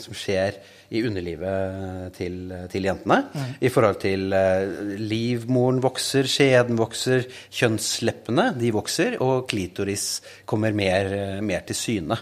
som 0.01 0.17
skjer 0.17 0.57
i 0.88 1.01
underlivet 1.03 2.13
til, 2.15 2.51
til 2.72 2.88
jentene. 2.88 3.19
I 3.60 3.72
forhold 3.72 4.00
til 4.00 4.31
eh, 4.36 4.96
livmoren 5.01 5.81
vokser, 5.84 6.29
skjeden 6.31 6.79
vokser, 6.79 7.25
kjønnsleppene 7.67 8.50
de 8.57 8.71
vokser, 8.75 9.19
og 9.24 9.45
klitoris 9.51 10.07
kommer 10.50 10.75
mer, 10.75 11.12
mer 11.43 11.67
til 11.67 11.77
syne. 11.77 12.17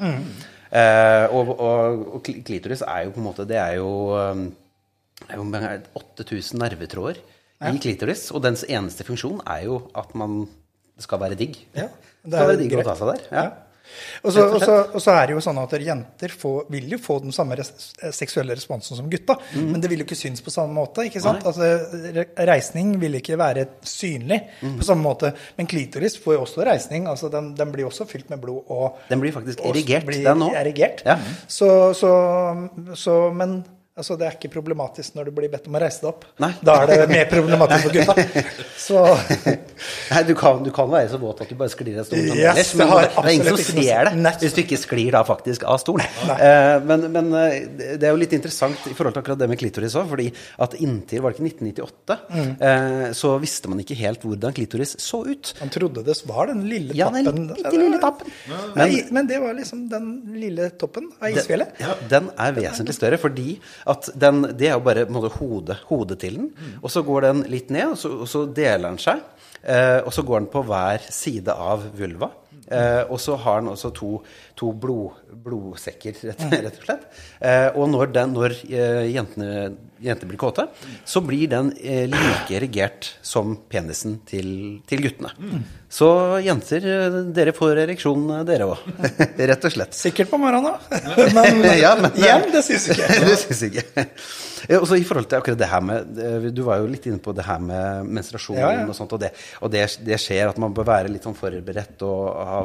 Eh, 0.75 1.25
og, 1.29 1.53
og, 1.55 2.05
og 2.17 2.25
klitoris 2.25 2.83
er 2.83 3.05
jo 3.05 3.13
på 3.15 3.21
en 3.21 3.27
måte 3.29 3.45
Det 3.47 3.55
er 3.61 3.77
jo, 3.77 3.91
er 4.17 5.37
jo 5.37 5.45
8000 5.95 6.59
nervetråder 6.59 7.21
i 7.63 7.77
klitoris, 7.79 8.27
og 8.35 8.43
dens 8.43 8.65
eneste 8.67 9.05
funksjon 9.07 9.39
er 9.47 9.65
jo 9.69 9.79
at 9.95 10.11
man 10.17 10.43
skal 10.99 11.21
være 11.21 11.37
digg. 11.39 11.61
Ja, 11.75 11.87
det 11.87 12.31
det 12.31 12.33
er 12.33 12.41
skal 12.41 12.51
være 12.51 12.61
digg 12.63 12.75
å 12.81 12.83
ta 12.87 12.97
seg 12.99 13.13
der. 13.13 13.23
Ja. 13.31 13.45
Og 14.25 14.33
så, 14.33 15.11
er 15.13 15.27
det 15.29 15.35
jo 15.35 15.41
sånn 15.43 15.59
at 15.61 15.75
jenter 15.81 16.33
får, 16.33 16.65
vil 16.73 16.95
jo 16.95 16.99
få 17.01 17.19
den 17.23 17.35
samme 17.35 17.57
res, 17.59 17.71
seksuelle 18.15 18.55
responsen 18.57 18.97
som 18.97 19.09
gutta, 19.11 19.37
men 19.55 19.81
det 19.83 19.91
vil 19.91 20.01
jo 20.03 20.07
ikke 20.07 20.17
synes 20.19 20.41
på 20.45 20.53
samme 20.53 20.73
måte. 20.75 21.05
ikke 21.07 21.21
sant? 21.23 21.45
Altså, 21.45 21.69
Reisning 22.49 22.95
vil 23.01 23.19
ikke 23.19 23.37
være 23.39 23.67
synlig 23.85 24.41
på 24.79 24.87
samme 24.87 25.05
måte. 25.05 25.33
Men 25.57 25.69
klitoris 25.69 26.17
får 26.21 26.37
jo 26.37 26.41
også 26.45 26.65
reisning. 26.67 27.07
altså 27.07 27.29
Den, 27.33 27.53
den 27.57 27.71
blir 27.71 27.85
også 27.87 28.07
fylt 28.09 28.29
med 28.29 28.41
blod. 28.43 28.63
og 28.67 28.99
Den 29.09 29.21
blir 29.23 29.31
faktisk 29.35 29.59
erigert, 29.65 30.05
den 30.09 30.41
òg. 30.47 30.55
Ja. 31.05 31.17
Så, 31.47 31.93
så, 31.93 32.11
så 32.95 33.31
Men 33.35 33.63
altså, 33.97 34.17
det 34.19 34.27
er 34.27 34.35
ikke 34.37 34.51
problematisk 34.53 35.15
når 35.17 35.29
du 35.29 35.31
blir 35.37 35.49
bedt 35.53 35.67
om 35.69 35.75
å 35.77 35.81
reise 35.81 36.01
deg 36.03 36.09
opp. 36.11 36.25
Nei. 36.43 36.51
Da 36.65 36.75
er 36.83 36.91
det 36.91 37.09
mer 37.11 37.27
problematisk 37.31 37.87
for 37.87 37.95
gutta. 37.95 38.45
Så 38.85 39.01
Nei, 40.11 40.21
du 40.27 40.33
kan, 40.37 40.59
du 40.63 40.69
kan 40.75 40.89
være 40.91 41.09
så 41.11 41.17
våt 41.19 41.39
at 41.43 41.49
du 41.49 41.55
bare 41.57 41.71
sklir 41.73 41.97
av 42.01 42.05
stolen. 42.07 42.27
Yes, 42.37 42.45
ellers, 42.45 42.71
men 42.77 42.91
det 42.91 43.07
er 43.23 43.29
ingen 43.33 43.47
som 43.49 43.61
ser 43.65 44.09
det 44.11 44.33
hvis 44.45 44.55
du 44.55 44.59
ikke 44.61 44.77
sklir 44.79 45.15
da 45.15 45.21
faktisk 45.27 45.63
av 45.67 45.79
stolen. 45.81 46.05
Uh, 46.29 46.77
men 46.85 47.05
men 47.15 47.31
eh, 47.39 47.55
det 47.97 48.05
er 48.07 48.13
jo 48.13 48.19
litt 48.21 48.35
interessant 48.37 48.85
i 48.89 48.93
forhold 48.95 49.15
til 49.15 49.23
akkurat 49.23 49.41
det 49.41 49.47
med 49.51 49.59
klitoris 49.61 49.95
òg, 49.99 50.07
fordi 50.11 50.27
at 50.65 50.75
inntil 50.83 51.23
var 51.25 51.33
det 51.33 51.39
ikke 51.41 51.49
1998, 51.65 52.19
Mm. 52.35 52.51
uh, 52.59 53.07
så 53.15 53.31
visste 53.41 53.69
man 53.71 53.79
ikke 53.81 53.95
helt 53.99 54.23
hvordan 54.25 54.53
klitoris 54.55 54.95
så 55.01 55.21
ut. 55.27 55.51
Man 55.61 55.71
trodde 55.73 56.03
det 56.05 56.15
var 56.27 56.49
den 56.51 56.63
lille 56.69 56.95
Ja, 56.97 57.07
den 57.13 57.25
tappen. 57.27 57.47
bitte 57.55 57.73
lille 57.79 57.99
tappen. 58.01 58.31
Men, 58.75 58.95
men 59.17 59.29
det 59.29 59.39
var 59.43 59.55
liksom 59.57 59.85
den 59.91 60.07
lille 60.35 60.69
toppen 60.79 61.09
av 61.19 61.31
isfjellet. 61.31 61.75
Ja, 61.81 61.95
den 62.11 62.29
er 62.41 62.55
vesentlig 62.57 62.95
større, 62.97 63.19
fordi 63.21 63.55
at 63.85 64.09
den, 64.17 64.41
det 64.57 64.69
er 64.69 64.77
jo 64.77 64.85
bare 64.85 65.05
måte, 65.13 65.29
hodet, 65.37 65.77
hodet 65.89 66.19
til 66.23 66.39
den. 66.39 66.49
Og 66.81 66.89
så 66.93 67.03
går 67.05 67.27
den 67.27 67.43
litt 67.51 67.69
ned, 67.73 67.93
og 67.93 67.99
så, 68.01 68.13
og 68.25 68.29
så 68.31 68.45
deler 68.49 68.89
den 68.89 69.01
seg. 69.01 69.21
Eh, 69.65 69.99
og 70.05 70.11
så 70.13 70.25
går 70.25 70.43
den 70.43 70.51
på 70.53 70.63
hver 70.65 71.05
side 71.13 71.53
av 71.53 71.85
vulva. 71.97 72.31
Eh, 72.65 73.03
og 73.13 73.19
så 73.21 73.35
har 73.37 73.61
den 73.61 73.69
også 73.69 73.91
to, 73.93 74.11
to 74.57 74.71
blod, 74.73 75.19
blodsekker, 75.45 76.17
rett, 76.31 76.45
rett 76.53 76.79
og 76.79 76.87
slett. 76.87 77.03
Eh, 77.39 77.67
og 77.77 77.89
når, 77.93 78.13
den, 78.15 78.33
når 78.33 78.55
eh, 78.65 79.05
jentene, 79.13 79.67
jenter 80.05 80.29
blir 80.29 80.41
kåte, 80.41 80.67
så 81.05 81.21
blir 81.25 81.49
den 81.51 81.71
eh, 81.77 82.05
like 82.09 82.57
erigert 82.57 83.11
som 83.25 83.55
penisen 83.69 84.19
til, 84.29 84.49
til 84.89 85.05
guttene. 85.05 85.33
Så 85.95 86.07
jenter, 86.43 86.83
eh, 86.91 87.17
dere 87.35 87.53
får 87.55 87.77
ereksjon, 87.85 88.23
eh, 88.39 88.43
dere 88.47 88.65
òg. 88.71 88.81
rett 89.51 89.67
og 89.69 89.71
slett. 89.75 89.95
Sikkert 89.95 90.31
på 90.33 90.39
morgenen, 90.41 90.73
da. 90.73 90.99
Men, 91.37 91.61
Ja, 91.79 91.93
men- 92.01 92.17
igjen, 92.19 92.49
det 92.51 92.63
syns 92.67 92.89
jeg 92.89 92.97
ikke. 93.05 93.21
det 93.29 93.37
syns 93.43 93.61
jeg 93.63 93.77
ikke. 93.85 94.07
Og 94.79 94.87
så 94.89 94.97
i 94.97 95.05
forhold 95.05 95.27
til 95.29 95.37
akkurat 95.39 95.59
det 95.61 95.67
her 95.69 95.83
med 95.85 96.17
eh, 96.25 96.47
Du 96.49 96.63
var 96.65 96.79
jo 96.81 96.87
litt 96.89 97.05
inne 97.05 97.21
på 97.21 97.35
det 97.37 97.45
her 97.45 97.59
med 97.61 98.07
menstruasjon 98.17 98.57
Ja, 98.57 98.71
ja. 98.79 98.83
og 98.89 98.95
sånt, 98.97 99.13
og, 99.13 99.21
det, 99.21 99.29
og 99.61 99.69
det, 99.71 99.85
det 100.07 100.17
skjer 100.23 100.49
at 100.49 100.57
man 100.61 100.73
bør 100.75 100.87
være 100.89 101.11
litt 101.13 101.27
sånn 101.27 101.37
forberedt 101.37 102.01
og 102.07 102.21
ha 102.49 102.61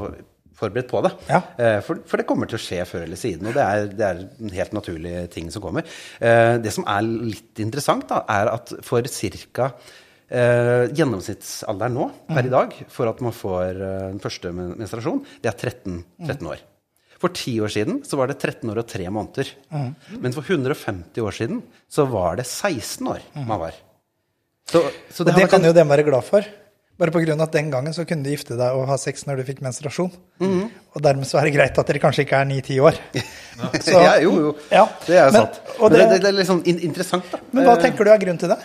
forberedt 0.61 0.90
på 0.90 1.01
det. 1.07 1.11
Ja. 1.31 1.38
Eh, 1.57 1.79
For, 1.87 2.03
for 2.09 2.21
det 2.21 2.27
kommer 2.29 2.49
til 2.51 2.59
å 2.59 2.61
skje 2.61 2.83
før 2.88 3.05
eller 3.07 3.16
siden, 3.21 3.47
og 3.49 3.55
det 3.57 3.62
er, 3.64 3.87
det 3.97 4.05
er 4.11 4.19
en 4.45 4.51
helt 4.53 4.75
naturlig 4.77 5.14
ting 5.33 5.47
som 5.55 5.62
kommer. 5.64 5.87
Eh, 6.21 6.57
Det 6.61 6.73
som 6.75 6.85
er 6.88 7.07
litt 7.07 7.62
interessant, 7.64 8.05
da, 8.11 8.19
er 8.29 8.51
at 8.57 8.75
for 8.85 9.07
ca. 9.57 9.71
Eh, 10.31 10.87
gjennomsnittsalderen 10.95 11.97
nå 11.97 12.05
per 12.31 12.47
i 12.47 12.51
dag 12.53 12.75
for 12.93 13.11
at 13.11 13.19
man 13.25 13.33
får 13.35 13.71
eh, 13.83 14.03
den 14.12 14.21
første 14.23 14.53
menstruasjon, 14.55 15.25
det 15.43 15.51
er 15.51 15.57
13, 15.59 15.97
13 16.23 16.47
år. 16.53 16.61
For 17.21 17.35
ti 17.37 17.57
år 17.61 17.69
siden 17.75 17.99
så 18.07 18.16
var 18.16 18.31
det 18.31 18.38
13 18.38 18.71
år 18.73 18.79
og 18.81 18.87
3 18.88 19.11
måneder. 19.12 19.51
Men 20.23 20.33
for 20.33 20.47
150 20.47 21.21
år 21.27 21.35
siden 21.37 21.59
så 21.93 22.07
var 22.09 22.38
det 22.40 22.47
16 22.49 23.11
år 23.11 23.21
man 23.45 23.59
var. 23.61 23.75
Så, 24.71 24.81
så 25.12 25.27
Og 25.27 25.35
det 25.35 25.49
kan 25.51 25.61
en- 25.61 25.66
jo 25.69 25.73
dem 25.77 25.88
være 25.90 26.07
glad 26.07 26.25
for. 26.25 26.47
Bare 27.01 27.11
på 27.12 27.21
grunn 27.25 27.40
av 27.40 27.49
at 27.49 27.53
den 27.57 27.71
gangen 27.73 27.93
så 27.97 28.05
kunne 28.07 28.23
du 28.25 28.31
gifte 28.31 28.57
deg 28.57 28.77
og 28.77 28.87
ha 28.88 28.97
sex 29.01 29.25
når 29.27 29.40
du 29.40 29.45
fikk 29.51 29.61
menstruasjon. 29.64 30.11
Mhm. 30.40 30.71
Og 30.95 31.03
dermed 31.03 31.25
så 31.29 31.40
er 31.40 31.49
det 31.49 31.55
greit 31.59 31.79
at 31.79 31.87
dere 31.90 31.99
kanskje 31.99 32.25
ikke 32.25 32.40
er 32.40 32.45
9-10 32.49 32.81
år. 32.87 32.97
Så- 33.83 34.01
ja, 34.07 34.16
jo, 34.21 34.33
jo. 34.47 34.51
Ja, 34.71 34.87
Det 35.07 35.16
er 35.16 35.27
jo 35.27 35.33
sant. 35.43 35.61
Men 35.81 35.93
det, 35.93 35.99
det- 35.99 36.09
det, 36.11 36.21
det 36.23 36.29
er 36.29 36.37
litt 36.38 36.47
sånn 36.49 36.62
interessant, 36.64 37.25
da. 37.33 37.38
Men 37.53 37.64
hva 37.66 37.77
Eh, 37.77 37.83
tenker 37.85 38.05
du 38.05 38.11
er 38.14 38.19
grunnen 38.23 38.38
til 38.38 38.49
det? 38.55 38.59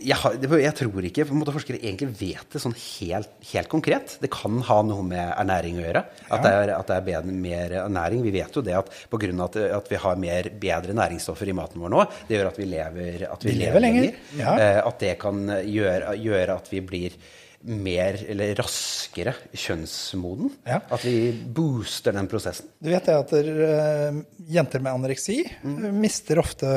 Jeg, 0.00 0.16
har, 0.22 0.36
jeg 0.60 0.74
tror 0.78 1.06
ikke 1.08 1.24
på 1.28 1.34
en 1.34 1.40
måte, 1.42 1.52
forskere 1.54 1.80
egentlig 1.82 2.08
vet 2.20 2.54
det 2.54 2.60
sånn 2.62 2.74
helt, 2.76 3.32
helt 3.52 3.68
konkret. 3.72 4.14
Det 4.22 4.30
kan 4.32 4.60
ha 4.68 4.78
noe 4.86 5.04
med 5.06 5.32
ernæring 5.34 5.80
å 5.80 5.84
gjøre. 5.84 6.02
At 6.30 6.44
det 6.46 6.52
er, 6.62 6.72
at 6.78 6.88
det 6.90 6.96
er 6.96 7.06
bedre, 7.10 7.34
mer 7.46 7.74
ernæring. 7.84 8.22
Vi 8.24 8.32
vet 8.38 8.56
jo 8.56 8.64
det 8.66 8.76
at 8.78 8.92
pga. 9.12 9.30
At, 9.44 9.56
at 9.80 9.90
vi 9.92 10.00
har 10.00 10.16
mer, 10.20 10.48
bedre 10.62 10.96
næringsstoffer 10.96 11.50
i 11.52 11.56
maten 11.56 11.82
vår 11.82 11.92
nå, 11.92 12.06
det 12.28 12.38
gjør 12.38 12.48
at 12.52 12.58
vi 12.62 12.70
lever, 12.70 13.26
at 13.28 13.44
vi 13.44 13.50
Vi 13.52 13.58
lever 13.58 13.68
lever 13.70 13.84
lenger, 13.86 14.08
lenger. 14.08 14.40
ja. 14.40 14.56
Eh, 14.56 14.80
at 14.86 15.04
det 15.04 15.14
kan 15.20 15.44
gjøre, 15.66 16.16
gjøre 16.24 16.56
at 16.60 16.72
vi 16.72 16.80
blir 16.86 17.16
mer 17.60 18.16
eller 18.32 18.54
raskere 18.56 19.34
kjønnsmoden. 19.52 20.52
Ja. 20.64 20.80
At 20.88 21.04
vi 21.04 21.30
booster 21.30 22.14
den 22.16 22.28
prosessen. 22.30 22.70
Du 22.80 22.88
vet 22.88 23.06
det 23.06 23.16
at 23.16 23.34
der, 23.34 24.20
jenter 24.50 24.82
med 24.82 24.94
anoreksi 24.94 25.42
mm. 25.62 25.90
mister 26.00 26.40
ofte 26.40 26.70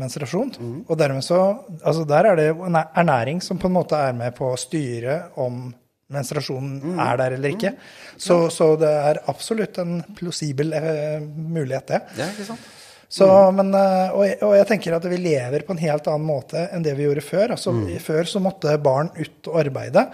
menstruasjon. 0.00 0.54
Og 0.88 0.96
dermed 0.98 1.24
så 1.26 1.40
Altså 1.84 2.04
der 2.08 2.30
er 2.30 2.38
det 2.38 2.48
ernæring 2.96 3.42
som 3.44 3.58
på 3.60 3.68
en 3.68 3.76
måte 3.76 3.98
er 4.00 4.14
med 4.16 4.34
på 4.36 4.48
å 4.52 4.60
styre 4.60 5.18
om 5.40 5.66
menstruasjonen 6.14 6.98
er 7.00 7.18
der 7.20 7.36
eller 7.38 7.54
ikke. 7.54 7.74
Så, 8.16 8.46
så 8.52 8.74
det 8.80 8.90
er 8.90 9.22
absolutt 9.30 9.80
en 9.82 9.98
plausibel 10.16 10.72
eh, 10.76 11.20
mulighet, 11.24 11.88
det. 11.90 12.00
Ja, 12.20 12.30
ikke 12.32 12.48
sant? 12.52 12.72
Så, 13.14 13.26
men, 13.54 13.68
eh, 13.78 14.08
og, 14.10 14.24
jeg, 14.26 14.38
og 14.42 14.56
jeg 14.58 14.66
tenker 14.72 14.96
at 14.96 15.04
vi 15.06 15.18
lever 15.22 15.62
på 15.66 15.74
en 15.76 15.82
helt 15.84 16.08
annen 16.10 16.26
måte 16.26 16.64
enn 16.74 16.82
det 16.82 16.96
vi 16.98 17.06
gjorde 17.06 17.22
før. 17.22 17.52
Altså, 17.54 17.74
Før 18.02 18.26
så 18.26 18.42
måtte 18.42 18.74
barn 18.82 19.12
ut 19.14 19.50
og 19.52 19.60
arbeide. 19.62 20.08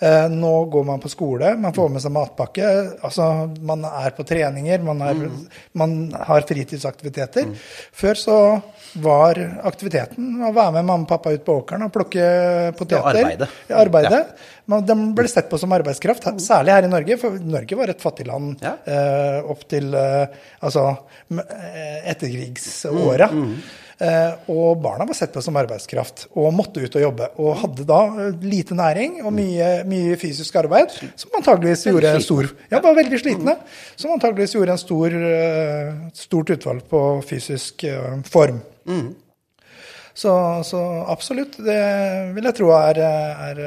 Eh, 0.00 0.30
nå 0.32 0.50
går 0.72 0.84
man 0.88 1.00
på 1.02 1.10
skole, 1.12 1.50
man 1.60 1.74
får 1.76 1.90
med 1.92 2.00
seg 2.00 2.12
matpakke. 2.14 2.64
altså 3.04 3.24
Man 3.60 3.82
er 3.84 4.14
på 4.16 4.24
treninger, 4.24 4.80
man, 4.86 5.02
er, 5.04 5.18
man 5.76 5.90
har 6.16 6.46
fritidsaktiviteter. 6.48 7.50
Før 7.92 8.16
så 8.16 8.36
var 9.04 9.36
aktiviteten 9.68 10.40
å 10.48 10.54
være 10.56 10.72
med 10.78 10.88
mamma 10.88 11.04
og 11.04 11.10
pappa 11.10 11.34
ut 11.36 11.44
på 11.44 11.58
åkeren 11.60 11.84
og 11.86 11.92
plukke 11.94 12.24
poteter. 12.78 13.04
arbeide. 13.12 13.50
Ja, 13.68 13.76
arbeide. 13.84 14.22
Ja. 14.70 14.80
de 14.88 14.96
ble 15.18 15.28
sett 15.28 15.50
på 15.50 15.58
som 15.60 15.72
arbeidskraft, 15.76 16.24
særlig 16.40 16.72
her 16.78 16.88
i 16.88 16.92
Norge. 16.96 17.18
For 17.20 17.36
Norge 17.52 17.76
var 17.76 17.88
et 17.92 18.00
fattig 18.00 18.26
land 18.26 18.56
Ja. 18.64 18.72
eh, 18.86 19.44
opp 19.52 19.68
til 19.68 19.92
eh, 19.94 20.26
altså, 20.64 20.94
etterkrigsåra. 21.30 23.28
Mm. 23.30 23.54
etterkrigsåra. 23.54 23.79
Eh, 24.00 24.34
og 24.48 24.78
barna 24.80 25.04
var 25.04 25.16
sett 25.16 25.32
på 25.34 25.42
som 25.44 25.58
arbeidskraft 25.60 26.22
og 26.32 26.54
måtte 26.56 26.80
ut 26.80 26.94
og 26.96 27.02
jobbe. 27.02 27.26
Og 27.44 27.58
hadde 27.60 27.84
da 27.88 27.98
eh, 28.08 28.44
lite 28.48 28.76
næring 28.76 29.18
og 29.20 29.34
mye, 29.36 29.68
mye 29.88 30.16
fysisk 30.20 30.56
arbeid, 30.56 30.94
som 31.20 31.36
antageligvis 31.36 31.84
gjorde 31.90 32.14
en 32.16 32.24
stor 32.24 32.48
Ja, 32.70 32.80
var 32.80 32.96
veldig 32.96 33.20
slitne. 33.20 33.58
Som 34.00 34.14
antageligvis 34.14 34.56
gjorde 34.56 34.72
en 34.72 34.80
stor, 34.80 35.16
eh, 35.32 35.90
stort 36.16 36.54
utvalg 36.56 36.86
på 36.88 37.02
fysisk 37.28 37.84
form. 38.30 38.62
Så, 40.20 40.32
så 40.66 40.80
absolutt, 41.08 41.60
det 41.64 41.80
vil 42.34 42.48
jeg 42.48 42.56
tro 42.56 42.72
er, 42.74 42.98
er 43.00 43.60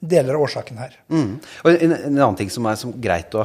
deler 0.00 0.38
av 0.38 0.46
årsaken 0.46 0.80
her. 0.80 0.94
Mm. 1.12 1.34
Og 1.64 1.68
en, 1.74 1.98
en 1.98 2.14
annen 2.14 2.38
ting 2.38 2.50
som 2.50 2.66
er 2.70 2.78
som 2.80 2.94
greit, 3.02 3.34
å, 3.34 3.44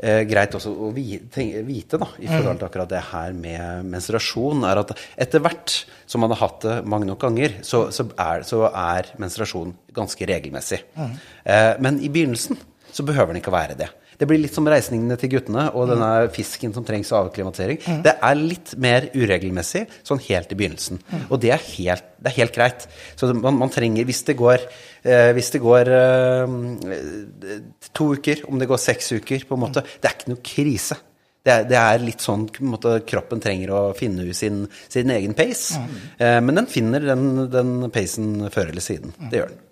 eh, 0.00 0.22
greit 0.28 0.54
også 0.54 0.72
å 0.72 0.92
vi- 0.94 1.20
vite 1.64 1.98
da, 1.98 2.06
i 2.18 2.26
forhold 2.26 2.58
til 2.60 2.68
akkurat 2.68 2.88
det 2.88 3.02
her 3.12 3.32
med 3.32 3.84
menstruasjon, 3.92 4.64
er 4.70 4.78
at 4.82 4.94
etter 5.18 5.40
hvert 5.40 5.84
som 6.06 6.20
man 6.20 6.30
har 6.30 6.42
hatt 6.48 6.60
det 6.62 6.84
mange 6.86 7.06
nok 7.06 7.18
ganger, 7.20 7.58
så, 7.62 7.86
så, 7.90 8.08
er, 8.18 8.42
så 8.42 8.64
er 8.72 9.12
menstruasjon 9.18 9.74
ganske 9.96 10.26
regelmessig. 10.26 10.82
Eh, 11.44 11.74
men 11.80 12.00
i 12.00 12.08
begynnelsen 12.08 12.56
så 12.92 13.04
behøver 13.04 13.32
den 13.34 13.42
ikke 13.42 13.52
å 13.52 13.58
være 13.58 13.76
det. 13.76 13.88
Det 14.18 14.28
blir 14.28 14.40
litt 14.40 14.54
som 14.56 14.66
reisningene 14.68 15.16
til 15.20 15.32
guttene 15.34 15.66
og 15.76 15.90
denne 15.90 16.10
fisken 16.34 16.74
som 16.76 16.84
trengs 16.86 17.12
avklimatisering. 17.16 17.80
Det 18.04 18.16
er 18.16 18.38
litt 18.40 18.74
mer 18.80 19.08
uregelmessig 19.14 19.86
sånn 20.06 20.22
helt 20.28 20.52
i 20.52 20.58
begynnelsen. 20.58 21.02
Og 21.28 21.40
det 21.42 21.52
er 21.54 21.66
helt, 21.76 22.06
det 22.20 22.32
er 22.32 22.38
helt 22.40 22.56
greit. 22.56 22.86
Så 23.18 23.30
man, 23.34 23.58
man 23.60 23.72
trenger, 23.72 24.06
hvis 24.08 24.22
det 24.28 24.38
går, 24.38 24.64
eh, 25.04 25.32
hvis 25.36 25.52
det 25.54 25.62
går 25.64 25.92
eh, 25.96 26.56
to 27.96 28.12
uker, 28.16 28.46
om 28.50 28.62
det 28.62 28.70
går 28.70 28.80
seks 28.80 29.12
uker, 29.18 29.44
på 29.48 29.58
en 29.58 29.64
måte, 29.66 29.84
det 30.00 30.10
er 30.10 30.16
ikke 30.16 30.32
noe 30.32 30.44
krise. 30.54 30.98
Det 31.46 31.52
er, 31.54 31.66
det 31.70 31.76
er 31.78 32.02
litt 32.02 32.24
sånn 32.24 32.48
på 32.50 32.64
en 32.64 32.72
måte, 32.72 32.96
kroppen 33.06 33.42
trenger 33.42 33.70
å 33.70 33.82
finne 33.94 34.24
ut 34.26 34.34
sin, 34.34 34.64
sin 34.90 35.12
egen 35.14 35.36
pace. 35.38 35.78
Eh, 36.18 36.40
men 36.42 36.58
den 36.58 36.66
finner 36.70 37.04
den, 37.12 37.46
den 37.52 37.76
pacen 37.94 38.48
før 38.50 38.72
eller 38.72 38.82
siden. 38.82 39.14
Det 39.30 39.44
gjør 39.44 39.52
den. 39.52 39.65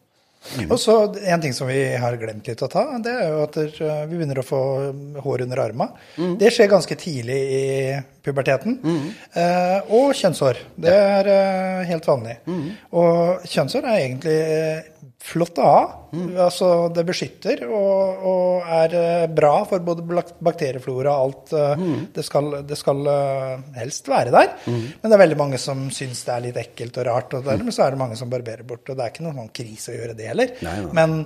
Og 0.68 0.76
så 0.80 0.94
En 1.24 1.40
ting 1.40 1.54
som 1.56 1.68
vi 1.70 1.78
har 1.96 2.16
glemt 2.20 2.46
litt 2.46 2.62
å 2.62 2.68
ta, 2.70 2.84
det 3.02 3.12
er 3.12 3.30
jo 3.32 3.44
at 3.46 3.56
eh, 3.60 4.02
vi 4.08 4.18
begynner 4.18 4.40
å 4.42 4.46
få 4.46 4.60
hår 5.24 5.46
under 5.46 5.62
arma. 5.64 5.88
Det 6.40 6.52
skjer 6.52 6.68
ganske 6.72 6.98
tidlig 7.00 7.38
i 7.38 7.64
puberteten. 8.24 8.78
Eh, 9.34 9.92
og 9.92 10.14
kjønnshår. 10.16 10.58
Det 10.80 10.92
er 10.94 11.28
eh, 11.34 11.84
helt 11.90 12.06
vanlig. 12.08 12.38
Og 12.96 13.44
kjønnshår 13.50 13.84
er 13.90 14.00
egentlig 14.00 14.36
eh, 14.40 14.90
flott 15.24 15.56
å 15.60 15.66
ha. 15.68 15.82
Altså, 16.44 16.68
det 16.94 17.04
beskytter 17.08 17.62
og, 17.66 18.24
og 18.30 18.66
er 18.80 18.96
eh, 18.98 19.26
bra 19.32 19.52
for 19.68 19.80
både 19.84 20.04
bakterieflora 20.44 21.14
og 21.14 21.22
alt. 21.28 21.54
eh, 21.58 21.86
Det 22.16 22.24
skal, 22.26 22.50
det 22.68 22.76
skal 22.80 23.04
helst 23.76 24.08
være 24.12 24.32
der. 24.34 24.52
Men 24.68 25.04
det 25.10 25.16
er 25.18 25.24
veldig 25.26 25.40
mange 25.40 25.58
som 25.60 25.86
syns 25.94 26.24
det 26.26 26.34
er 26.36 26.44
litt 26.48 26.60
ekkelt 26.64 27.00
og 27.02 27.08
rart. 27.08 27.34
Og 27.38 27.44
dermed 27.48 27.72
så 27.76 27.86
er 27.86 27.94
det 27.96 28.02
mange 28.04 28.16
som 28.20 28.30
barberer 28.32 28.64
bort. 28.68 28.88
Og 28.88 28.96
det 28.96 29.04
er 29.06 29.14
ikke 29.14 29.24
noen 29.28 29.42
sånn 29.44 29.54
krise 29.56 29.92
å 29.94 29.98
gjøre 30.00 30.16
det 30.18 30.28
heller. 30.32 30.54
Nei, 30.64 30.76
nei. 30.84 30.92
Men, 31.00 31.18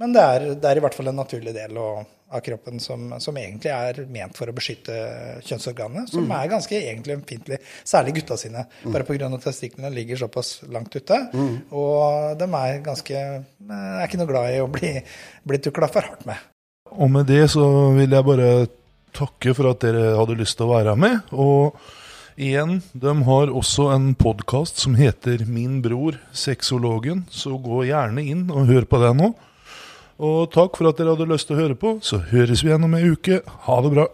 men 0.00 0.14
det, 0.16 0.22
er, 0.34 0.48
det 0.56 0.70
er 0.70 0.78
i 0.80 0.84
hvert 0.86 0.96
fall 0.96 1.10
en 1.12 1.18
naturlig 1.22 1.54
del 1.56 1.78
å- 1.78 2.06
av 2.30 2.40
kroppen 2.46 2.80
som, 2.80 3.08
som 3.18 3.36
egentlig 3.40 3.72
er 3.74 4.04
ment 4.06 4.36
for 4.38 4.50
å 4.50 4.54
beskytte 4.54 4.94
kjønnsorganene, 5.46 6.06
som 6.10 6.24
Mm. 6.24 6.34
er 6.36 6.50
ganske 6.52 6.76
egentlig 6.78 7.16
ømfintlig, 7.18 7.58
særlig 7.84 8.14
gutta 8.20 8.36
sine. 8.38 8.66
Bare 8.84 9.04
pga. 9.04 9.26
at 9.34 9.42
testiklene 9.42 9.90
ligger 9.94 10.16
såpass 10.16 10.60
langt 10.70 10.94
ute. 10.94 11.18
Mm. 11.34 11.56
Og 11.72 12.38
de 12.38 12.44
er 12.44 12.80
ganske 12.86 13.14
er 13.16 14.06
ikke 14.06 14.18
noe 14.20 14.30
glad 14.30 14.54
i 14.54 14.60
å 14.62 14.70
bli, 14.70 14.92
bli 15.46 15.58
tukla 15.58 15.88
for 15.90 16.06
hardt 16.06 16.26
med. 16.26 16.36
Og 16.90 17.10
med 17.10 17.26
det 17.26 17.50
så 17.50 17.64
vil 17.94 18.10
jeg 18.10 18.26
bare 18.26 18.68
takke 19.12 19.54
for 19.54 19.70
at 19.70 19.80
dere 19.82 20.16
hadde 20.18 20.38
lyst 20.38 20.56
til 20.58 20.66
å 20.68 20.74
være 20.76 20.96
med. 20.98 21.20
Og 21.32 21.74
igjen, 22.40 22.80
de 22.94 23.14
har 23.26 23.50
også 23.52 23.90
en 23.94 24.14
podkast 24.14 24.78
som 24.78 24.94
heter 24.98 25.44
Min 25.46 25.80
bror, 25.82 26.18
sexologen, 26.32 27.26
så 27.30 27.56
gå 27.62 27.84
gjerne 27.90 28.22
inn 28.24 28.46
og 28.50 28.66
hør 28.70 28.86
på 28.90 29.00
det 29.02 29.14
nå. 29.18 29.32
Og 30.20 30.50
takk 30.52 30.76
for 30.76 30.90
at 30.90 30.98
dere 31.00 31.14
hadde 31.14 31.28
lyst 31.30 31.48
til 31.48 31.56
å 31.56 31.62
høre 31.62 31.76
på. 31.80 31.96
Så 32.04 32.20
høres 32.30 32.60
vi 32.60 32.68
igjen 32.68 32.84
om 32.84 32.96
ei 32.98 33.06
uke. 33.08 33.40
Ha 33.66 33.76
det 33.84 33.92
bra. 33.94 34.10